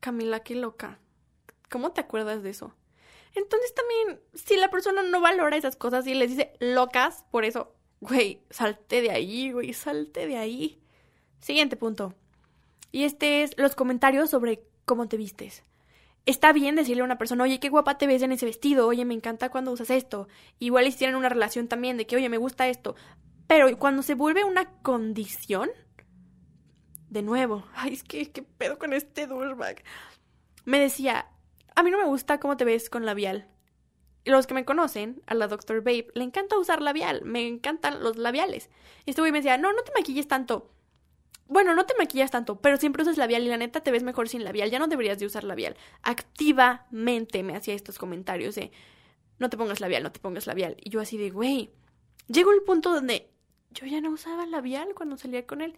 Camila, 0.01 0.41
qué 0.41 0.55
loca. 0.55 0.99
¿Cómo 1.69 1.93
te 1.93 2.01
acuerdas 2.01 2.43
de 2.43 2.49
eso? 2.49 2.75
Entonces 3.33 3.73
también, 3.73 4.19
si 4.33 4.57
la 4.57 4.69
persona 4.69 5.03
no 5.03 5.21
valora 5.21 5.55
esas 5.55 5.77
cosas 5.77 6.05
y 6.05 6.15
les 6.15 6.31
dice 6.31 6.51
locas, 6.59 7.23
por 7.31 7.45
eso, 7.45 7.76
güey, 8.01 8.41
salte 8.49 9.01
de 9.01 9.11
ahí, 9.11 9.51
güey, 9.51 9.73
salte 9.73 10.27
de 10.27 10.37
ahí. 10.37 10.79
Siguiente 11.39 11.75
punto. 11.75 12.13
Y 12.91 13.03
este 13.03 13.43
es 13.43 13.57
los 13.57 13.75
comentarios 13.75 14.29
sobre 14.29 14.63
cómo 14.85 15.07
te 15.07 15.17
vistes. 15.17 15.63
Está 16.25 16.51
bien 16.51 16.75
decirle 16.75 17.01
a 17.01 17.05
una 17.05 17.17
persona, 17.17 17.43
oye, 17.43 17.59
qué 17.59 17.69
guapa 17.69 17.97
te 17.97 18.07
ves 18.07 18.21
en 18.21 18.33
ese 18.33 18.45
vestido, 18.45 18.87
oye, 18.87 19.05
me 19.05 19.13
encanta 19.13 19.49
cuando 19.49 19.71
usas 19.71 19.89
esto. 19.89 20.27
Igual 20.59 20.91
si 20.91 20.97
tienen 20.97 21.15
una 21.15 21.29
relación 21.29 21.67
también 21.67 21.95
de 21.95 22.05
que, 22.05 22.17
oye, 22.17 22.27
me 22.27 22.37
gusta 22.37 22.67
esto. 22.67 22.95
Pero 23.47 23.77
cuando 23.79 24.03
se 24.03 24.13
vuelve 24.13 24.43
una 24.43 24.65
condición, 24.81 25.69
de 27.09 27.21
nuevo, 27.21 27.65
ay, 27.75 27.93
es 27.93 28.03
que, 28.03 28.29
¿qué 28.31 28.43
pedo 28.43 28.77
con 28.77 28.93
este 28.93 29.27
douchebag? 29.27 29.83
Me 30.65 30.79
decía, 30.79 31.27
a 31.75 31.83
mí 31.83 31.91
no 31.91 31.97
me 31.97 32.05
gusta 32.05 32.39
cómo 32.39 32.57
te 32.57 32.65
ves 32.65 32.89
con 32.89 33.05
labial. 33.05 33.47
Los 34.27 34.45
que 34.45 34.53
me 34.53 34.65
conocen, 34.65 35.21
a 35.25 35.33
la 35.35 35.47
Dr. 35.47 35.81
Babe, 35.81 36.07
le 36.13 36.23
encanta 36.23 36.57
usar 36.57 36.81
labial, 36.81 37.23
me 37.23 37.47
encantan 37.47 38.03
los 38.03 38.17
labiales. 38.17 38.69
Y 39.05 39.11
este 39.11 39.21
güey 39.21 39.31
me 39.31 39.39
decía, 39.39 39.57
no, 39.57 39.71
no 39.71 39.83
te 39.83 39.91
maquilles 39.97 40.27
tanto. 40.27 40.69
Bueno, 41.47 41.75
no 41.75 41.85
te 41.85 41.95
maquillas 41.97 42.29
tanto, 42.29 42.59
pero 42.59 42.75
siempre 42.75 43.03
usas 43.03 43.17
labial 43.17 43.43
y 43.43 43.47
la 43.47 43.55
neta 43.55 43.79
te 43.79 43.89
ves 43.89 44.03
mejor 44.03 44.27
sin 44.27 44.43
labial, 44.43 44.69
ya 44.69 44.79
no 44.79 44.87
deberías 44.87 45.17
de 45.17 45.25
usar 45.25 45.45
labial. 45.45 45.77
Activamente 46.03 47.41
me 47.41 47.55
hacía 47.55 47.73
estos 47.73 47.97
comentarios 47.97 48.55
de, 48.55 48.71
no 49.39 49.49
te 49.49 49.55
pongas 49.55 49.79
labial, 49.79 50.03
no 50.03 50.11
te 50.11 50.19
pongas 50.19 50.45
labial. 50.45 50.75
Y 50.81 50.89
yo 50.89 50.99
así 50.99 51.17
de, 51.17 51.29
güey, 51.29 51.71
llegó 52.27 52.51
el 52.51 52.63
punto 52.63 52.93
donde 52.93 53.29
yo 53.71 53.85
ya 53.85 54.01
no 54.01 54.09
usaba 54.09 54.45
labial 54.45 54.89
cuando 54.93 55.17
salía 55.17 55.45
con 55.47 55.61
él. 55.61 55.77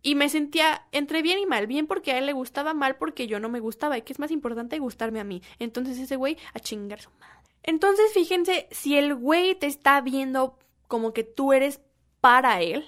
Y 0.00 0.14
me 0.14 0.28
sentía 0.28 0.86
entre 0.92 1.22
bien 1.22 1.38
y 1.38 1.46
mal. 1.46 1.66
Bien 1.66 1.86
porque 1.86 2.12
a 2.12 2.18
él 2.18 2.26
le 2.26 2.34
gustaba, 2.34 2.74
mal 2.74 2.96
porque 2.96 3.26
yo 3.26 3.40
no 3.40 3.48
me 3.48 3.60
gustaba. 3.60 3.96
Y 3.96 4.02
que 4.02 4.12
es 4.12 4.18
más 4.18 4.30
importante 4.30 4.78
gustarme 4.78 5.18
a 5.18 5.24
mí. 5.24 5.42
Entonces 5.58 5.98
ese 5.98 6.16
güey 6.16 6.36
a 6.52 6.60
chingar 6.60 7.00
su 7.00 7.10
madre. 7.18 7.43
Entonces 7.64 8.12
fíjense, 8.12 8.68
si 8.70 8.96
el 8.96 9.14
güey 9.14 9.54
te 9.54 9.66
está 9.66 10.00
viendo 10.02 10.58
como 10.86 11.12
que 11.12 11.24
tú 11.24 11.54
eres 11.54 11.80
para 12.20 12.60
él, 12.60 12.84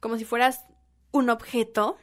como 0.00 0.18
si 0.18 0.24
fueras 0.24 0.66
un 1.12 1.30
objeto, 1.30 1.96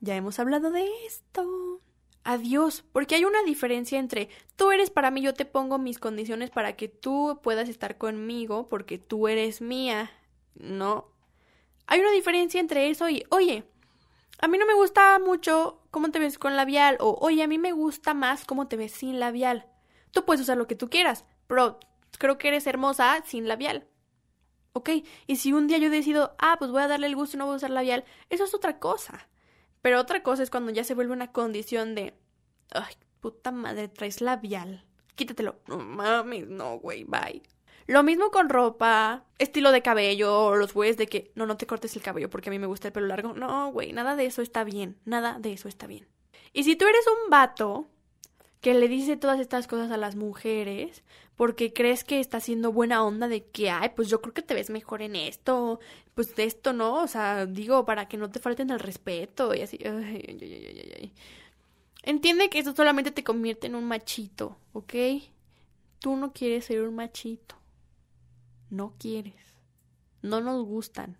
ya 0.00 0.14
hemos 0.16 0.38
hablado 0.38 0.70
de 0.70 0.88
esto. 1.04 1.80
Adiós, 2.24 2.84
porque 2.92 3.16
hay 3.16 3.24
una 3.24 3.42
diferencia 3.42 3.98
entre 3.98 4.28
tú 4.54 4.70
eres 4.70 4.90
para 4.90 5.10
mí, 5.10 5.20
yo 5.20 5.34
te 5.34 5.44
pongo 5.44 5.78
mis 5.78 5.98
condiciones 5.98 6.50
para 6.50 6.76
que 6.76 6.86
tú 6.86 7.40
puedas 7.42 7.68
estar 7.68 7.98
conmigo 7.98 8.68
porque 8.68 8.98
tú 8.98 9.26
eres 9.26 9.60
mía. 9.60 10.12
No. 10.54 11.08
Hay 11.88 11.98
una 11.98 12.12
diferencia 12.12 12.60
entre 12.60 12.88
eso 12.88 13.08
y, 13.08 13.24
oye, 13.30 13.64
a 14.38 14.46
mí 14.46 14.58
no 14.58 14.66
me 14.66 14.74
gusta 14.74 15.18
mucho 15.18 15.82
cómo 15.90 16.12
te 16.12 16.20
ves 16.20 16.38
con 16.38 16.54
labial 16.54 16.96
o, 17.00 17.18
oye, 17.20 17.42
a 17.42 17.48
mí 17.48 17.58
me 17.58 17.72
gusta 17.72 18.14
más 18.14 18.44
cómo 18.44 18.68
te 18.68 18.76
ves 18.76 18.92
sin 18.92 19.18
labial. 19.18 19.66
Tú 20.12 20.24
puedes 20.24 20.42
usar 20.42 20.56
lo 20.56 20.68
que 20.68 20.76
tú 20.76 20.88
quieras, 20.88 21.24
pero 21.46 21.78
creo 22.18 22.38
que 22.38 22.48
eres 22.48 22.66
hermosa 22.66 23.22
sin 23.24 23.48
labial. 23.48 23.86
Ok, 24.74 24.90
y 25.26 25.36
si 25.36 25.52
un 25.52 25.66
día 25.66 25.78
yo 25.78 25.90
decido, 25.90 26.34
ah, 26.38 26.56
pues 26.58 26.70
voy 26.70 26.82
a 26.82 26.88
darle 26.88 27.06
el 27.06 27.16
gusto 27.16 27.36
y 27.36 27.38
no 27.38 27.44
voy 27.44 27.54
a 27.54 27.56
usar 27.56 27.70
labial, 27.70 28.04
eso 28.30 28.44
es 28.44 28.54
otra 28.54 28.78
cosa. 28.78 29.28
Pero 29.82 30.00
otra 30.00 30.22
cosa 30.22 30.42
es 30.42 30.50
cuando 30.50 30.72
ya 30.72 30.84
se 30.84 30.94
vuelve 30.94 31.12
una 31.12 31.32
condición 31.32 31.94
de, 31.94 32.14
ay, 32.70 32.94
puta 33.20 33.50
madre, 33.50 33.88
traes 33.88 34.20
labial. 34.20 34.84
Quítatelo. 35.14 35.56
No 35.66 35.78
mames, 35.78 36.48
no, 36.48 36.78
güey, 36.78 37.04
bye. 37.04 37.42
Lo 37.86 38.02
mismo 38.02 38.30
con 38.30 38.48
ropa, 38.48 39.24
estilo 39.38 39.72
de 39.72 39.82
cabello, 39.82 40.54
los 40.54 40.72
güeyes 40.72 40.96
de 40.96 41.08
que, 41.08 41.32
no, 41.34 41.46
no 41.46 41.56
te 41.56 41.66
cortes 41.66 41.96
el 41.96 42.02
cabello 42.02 42.30
porque 42.30 42.48
a 42.48 42.52
mí 42.52 42.58
me 42.58 42.66
gusta 42.66 42.88
el 42.88 42.92
pelo 42.92 43.08
largo. 43.08 43.34
No, 43.34 43.72
güey, 43.72 43.92
nada 43.92 44.16
de 44.16 44.26
eso 44.26 44.40
está 44.40 44.64
bien, 44.64 44.98
nada 45.04 45.38
de 45.40 45.52
eso 45.52 45.68
está 45.68 45.86
bien. 45.86 46.08
Y 46.52 46.64
si 46.64 46.76
tú 46.76 46.86
eres 46.86 47.04
un 47.06 47.30
vato 47.30 47.88
que 48.62 48.74
le 48.74 48.88
dice 48.88 49.16
todas 49.16 49.40
estas 49.40 49.66
cosas 49.66 49.90
a 49.90 49.96
las 49.98 50.14
mujeres 50.16 51.02
porque 51.36 51.72
crees 51.72 52.04
que 52.04 52.20
está 52.20 52.36
haciendo 52.36 52.72
buena 52.72 53.04
onda 53.04 53.26
de 53.26 53.44
que, 53.44 53.70
ay, 53.70 53.90
pues 53.96 54.08
yo 54.08 54.22
creo 54.22 54.32
que 54.32 54.42
te 54.42 54.54
ves 54.54 54.70
mejor 54.70 55.02
en 55.02 55.16
esto, 55.16 55.80
pues 56.14 56.36
de 56.36 56.44
esto 56.44 56.72
no, 56.72 57.02
o 57.02 57.08
sea, 57.08 57.46
digo, 57.46 57.84
para 57.84 58.06
que 58.06 58.16
no 58.16 58.30
te 58.30 58.38
falten 58.38 58.70
el 58.70 58.78
respeto 58.78 59.52
y 59.52 59.62
así. 59.62 59.78
Ay, 59.84 60.24
ay, 60.28 60.92
ay. 60.96 61.12
Entiende 62.04 62.50
que 62.50 62.60
eso 62.60 62.74
solamente 62.74 63.10
te 63.10 63.24
convierte 63.24 63.66
en 63.66 63.74
un 63.74 63.84
machito, 63.84 64.56
¿ok? 64.72 64.94
Tú 65.98 66.16
no 66.16 66.32
quieres 66.32 66.66
ser 66.66 66.82
un 66.82 66.94
machito. 66.94 67.56
No 68.70 68.94
quieres. 68.96 69.34
No 70.22 70.40
nos 70.40 70.64
gustan. 70.64 71.16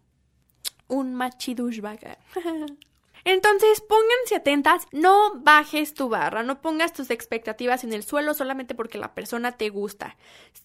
Un 0.86 1.14
machidushbag. 1.14 2.18
Entonces, 3.24 3.80
pónganse 3.80 4.36
atentas, 4.36 4.86
no 4.92 5.32
bajes 5.36 5.94
tu 5.94 6.08
barra, 6.08 6.42
no 6.42 6.60
pongas 6.60 6.92
tus 6.92 7.10
expectativas 7.10 7.84
en 7.84 7.92
el 7.92 8.02
suelo 8.02 8.34
solamente 8.34 8.74
porque 8.74 8.98
la 8.98 9.14
persona 9.14 9.52
te 9.52 9.68
gusta. 9.68 10.16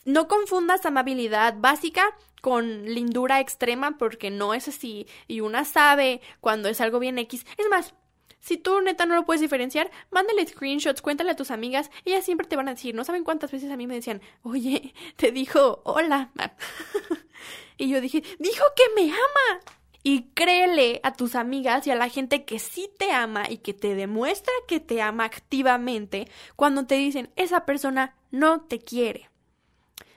No 0.06 0.28
confundas 0.28 0.86
amabilidad 0.86 1.56
básica 1.58 2.16
con 2.42 2.86
lindura 2.86 3.40
extrema 3.40 3.98
porque 3.98 4.30
no 4.30 4.54
es 4.54 4.68
así 4.68 5.08
y 5.28 5.42
una 5.42 5.66
sabe 5.66 6.22
cuando 6.40 6.70
es 6.70 6.82
algo 6.82 7.00
bien 7.00 7.18
X. 7.20 7.46
Es 7.58 7.68
más, 7.70 7.94
si 8.40 8.58
tú 8.58 8.82
neta 8.82 9.06
no 9.06 9.16
lo 9.16 9.26
puedes 9.26 9.42
diferenciar, 9.42 9.92
mándale 10.10 10.48
screenshots, 10.48 11.02
cuéntale 11.02 11.32
a 11.32 11.36
tus 11.36 11.52
amigas, 11.52 11.92
ellas 12.06 12.24
siempre 12.24 12.48
te 12.48 12.56
van 12.56 12.68
a 12.68 12.76
decir, 12.76 12.96
no 12.96 13.04
saben 13.04 13.24
cuántas 13.24 13.52
veces 13.52 13.72
a 13.72 13.78
mí 13.78 13.88
me 13.88 13.96
decían, 13.96 14.22
oye, 14.44 14.94
te 15.16 15.32
dijo 15.32 15.82
hola. 15.84 16.32
y 17.78 17.90
yo 17.90 18.02
dije, 18.02 18.24
dijo 18.40 18.64
que 18.76 18.84
me 18.96 19.12
ama. 19.12 19.77
Y 20.08 20.30
créele 20.36 21.02
a 21.04 21.12
tus 21.12 21.36
amigas 21.36 21.86
y 21.86 21.92
a 21.92 21.96
la 21.96 22.08
gente 22.08 22.46
que 22.46 22.60
sí 22.60 22.90
te 22.98 23.12
ama 23.12 23.44
y 23.50 23.58
que 23.58 23.74
te 23.74 23.94
demuestra 23.94 24.54
que 24.66 24.80
te 24.80 25.02
ama 25.02 25.26
activamente 25.26 26.30
cuando 26.56 26.86
te 26.86 26.96
dicen 26.96 27.30
esa 27.36 27.66
persona 27.66 28.16
no 28.32 28.62
te 28.62 28.80
quiere. 28.80 29.30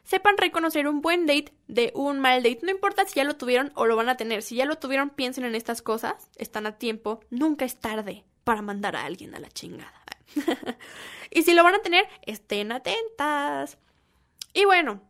Sepan 0.05 0.39
reconocer 0.39 0.87
un 0.87 1.01
buen 1.01 1.27
date 1.27 1.53
de 1.67 1.91
un 1.97 2.21
mal 2.21 2.45
date. 2.45 2.61
No 2.63 2.71
importa 2.71 3.05
si 3.05 3.17
ya 3.17 3.25
lo 3.25 3.35
tuvieron 3.35 3.73
o 3.75 3.87
lo 3.87 3.97
van 3.97 4.09
a 4.09 4.17
tener. 4.17 4.43
Si 4.43 4.55
ya 4.55 4.65
lo 4.65 4.79
tuvieron, 4.79 5.11
piensen 5.11 5.45
en 5.45 5.57
estas 5.57 5.83
cosas. 5.83 6.31
Están 6.37 6.67
a 6.67 6.79
tiempo. 6.79 7.19
Nunca 7.29 7.65
es 7.65 7.81
tarde 7.81 8.23
para 8.45 8.63
mandar 8.63 8.95
a 8.95 9.05
alguien 9.05 9.35
a 9.35 9.41
la 9.41 9.49
chingada. 9.49 10.05
y 11.33 11.43
si 11.43 11.53
lo 11.53 11.65
van 11.65 11.75
a 11.75 11.83
tener, 11.83 12.07
estén 12.23 12.71
atentas. 12.71 13.77
Y 14.53 14.67
bueno, 14.67 15.01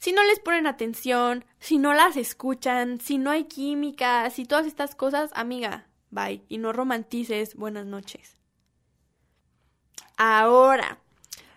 si 0.00 0.12
no 0.12 0.24
les 0.24 0.40
ponen 0.40 0.66
atención, 0.66 1.44
si 1.58 1.76
no 1.76 1.92
las 1.92 2.16
escuchan, 2.16 3.00
si 3.00 3.18
no 3.18 3.30
hay 3.30 3.44
química, 3.44 4.28
si 4.30 4.46
todas 4.46 4.66
estas 4.66 4.94
cosas, 4.94 5.30
amiga, 5.34 5.88
bye. 6.08 6.42
Y 6.48 6.56
no 6.56 6.72
romantices, 6.72 7.54
buenas 7.54 7.84
noches. 7.84 8.38
Ahora, 10.16 11.00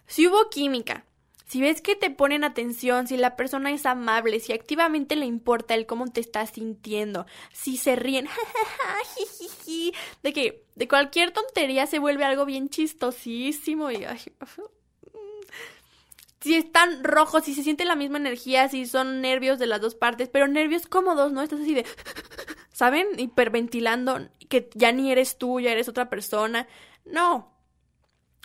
si 0.07 0.27
hubo 0.27 0.49
química, 0.49 1.05
si 1.45 1.61
ves 1.61 1.81
que 1.81 1.95
te 1.95 2.09
ponen 2.09 2.43
atención, 2.43 3.07
si 3.07 3.15
la 3.15 3.37
persona 3.37 3.71
es 3.71 3.85
amable, 3.85 4.41
si 4.41 4.51
activamente 4.51 5.15
le 5.15 5.25
importa 5.25 5.73
el 5.73 5.85
cómo 5.85 6.11
te 6.11 6.19
estás 6.19 6.49
sintiendo, 6.49 7.25
si 7.53 7.77
se 7.77 7.95
ríen, 7.95 8.27
de 10.23 10.33
que 10.33 10.65
de 10.75 10.87
cualquier 10.89 11.31
tontería 11.31 11.87
se 11.87 11.99
vuelve 11.99 12.25
algo 12.25 12.45
bien 12.45 12.67
chistosísimo 12.67 13.89
y 13.89 14.05
si 16.43 16.55
están 16.55 17.05
rojos, 17.05 17.45
si 17.45 17.53
se 17.53 17.63
siente 17.63 17.85
la 17.85 17.95
misma 17.95 18.17
energía, 18.17 18.67
si 18.67 18.85
son 18.85 19.21
nervios 19.21 19.59
de 19.59 19.67
las 19.67 19.79
dos 19.79 19.95
partes, 19.95 20.27
pero 20.27 20.45
nervios 20.49 20.87
cómodos, 20.87 21.31
¿no? 21.31 21.41
Estás 21.41 21.61
así 21.61 21.73
de, 21.73 21.85
¿saben? 22.73 23.07
Hiperventilando, 23.17 24.27
que 24.49 24.69
ya 24.73 24.91
ni 24.91 25.09
eres 25.09 25.37
tú, 25.37 25.61
ya 25.61 25.71
eres 25.71 25.87
otra 25.87 26.09
persona. 26.09 26.67
No. 27.05 27.53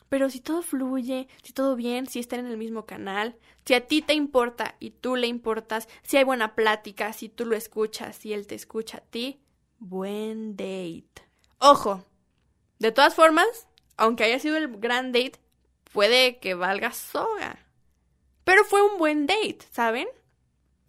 Pero 0.08 0.30
si 0.30 0.38
todo 0.38 0.62
fluye, 0.62 1.26
si 1.42 1.52
todo 1.52 1.74
bien, 1.74 2.06
si 2.06 2.20
están 2.20 2.38
en 2.40 2.46
el 2.46 2.56
mismo 2.56 2.86
canal, 2.86 3.36
si 3.64 3.74
a 3.74 3.88
ti 3.88 4.00
te 4.00 4.14
importa 4.14 4.76
y 4.78 4.90
tú 4.90 5.16
le 5.16 5.26
importas, 5.26 5.88
si 6.02 6.18
hay 6.18 6.24
buena 6.24 6.54
plática, 6.54 7.12
si 7.12 7.28
tú 7.28 7.46
lo 7.46 7.56
escuchas 7.56 8.24
y 8.24 8.32
él 8.32 8.46
te 8.46 8.54
escucha 8.54 8.98
a 8.98 9.00
ti, 9.00 9.40
buen 9.80 10.56
date. 10.56 11.26
Ojo, 11.58 12.04
de 12.78 12.92
todas 12.92 13.16
formas, 13.16 13.66
aunque 13.96 14.22
haya 14.22 14.38
sido 14.38 14.56
el 14.56 14.78
gran 14.78 15.10
date, 15.10 15.40
puede 15.92 16.38
que 16.38 16.54
valga 16.54 16.92
soga. 16.92 17.67
Pero 18.48 18.64
fue 18.64 18.80
un 18.80 18.96
buen 18.96 19.26
date, 19.26 19.58
¿saben? 19.70 20.08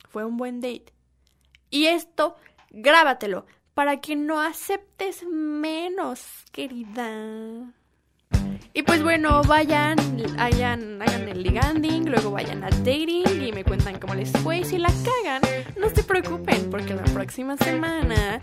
Fue 0.08 0.24
un 0.24 0.38
buen 0.38 0.62
date. 0.62 0.94
Y 1.70 1.88
esto, 1.88 2.38
grábatelo, 2.70 3.48
para 3.74 4.00
que 4.00 4.16
no 4.16 4.40
aceptes 4.40 5.24
menos, 5.28 6.26
querida. 6.54 7.74
Y 8.74 8.84
pues 8.84 9.04
bueno, 9.04 9.42
vayan, 9.44 10.00
hagan 10.38 11.02
el 11.02 11.44
liganding, 11.44 12.10
luego 12.10 12.32
vayan 12.32 12.64
al 12.64 12.82
dating 12.86 13.42
y 13.42 13.52
me 13.52 13.66
cuentan 13.66 14.00
cómo 14.00 14.16
les 14.16 14.32
fue. 14.32 14.60
Y 14.60 14.64
si 14.64 14.78
la 14.78 14.94
cagan, 15.04 15.42
no 15.76 15.90
se 15.90 16.02
preocupen, 16.04 16.70
porque 16.70 16.94
la 16.94 17.04
próxima 17.04 17.58
semana 17.58 18.40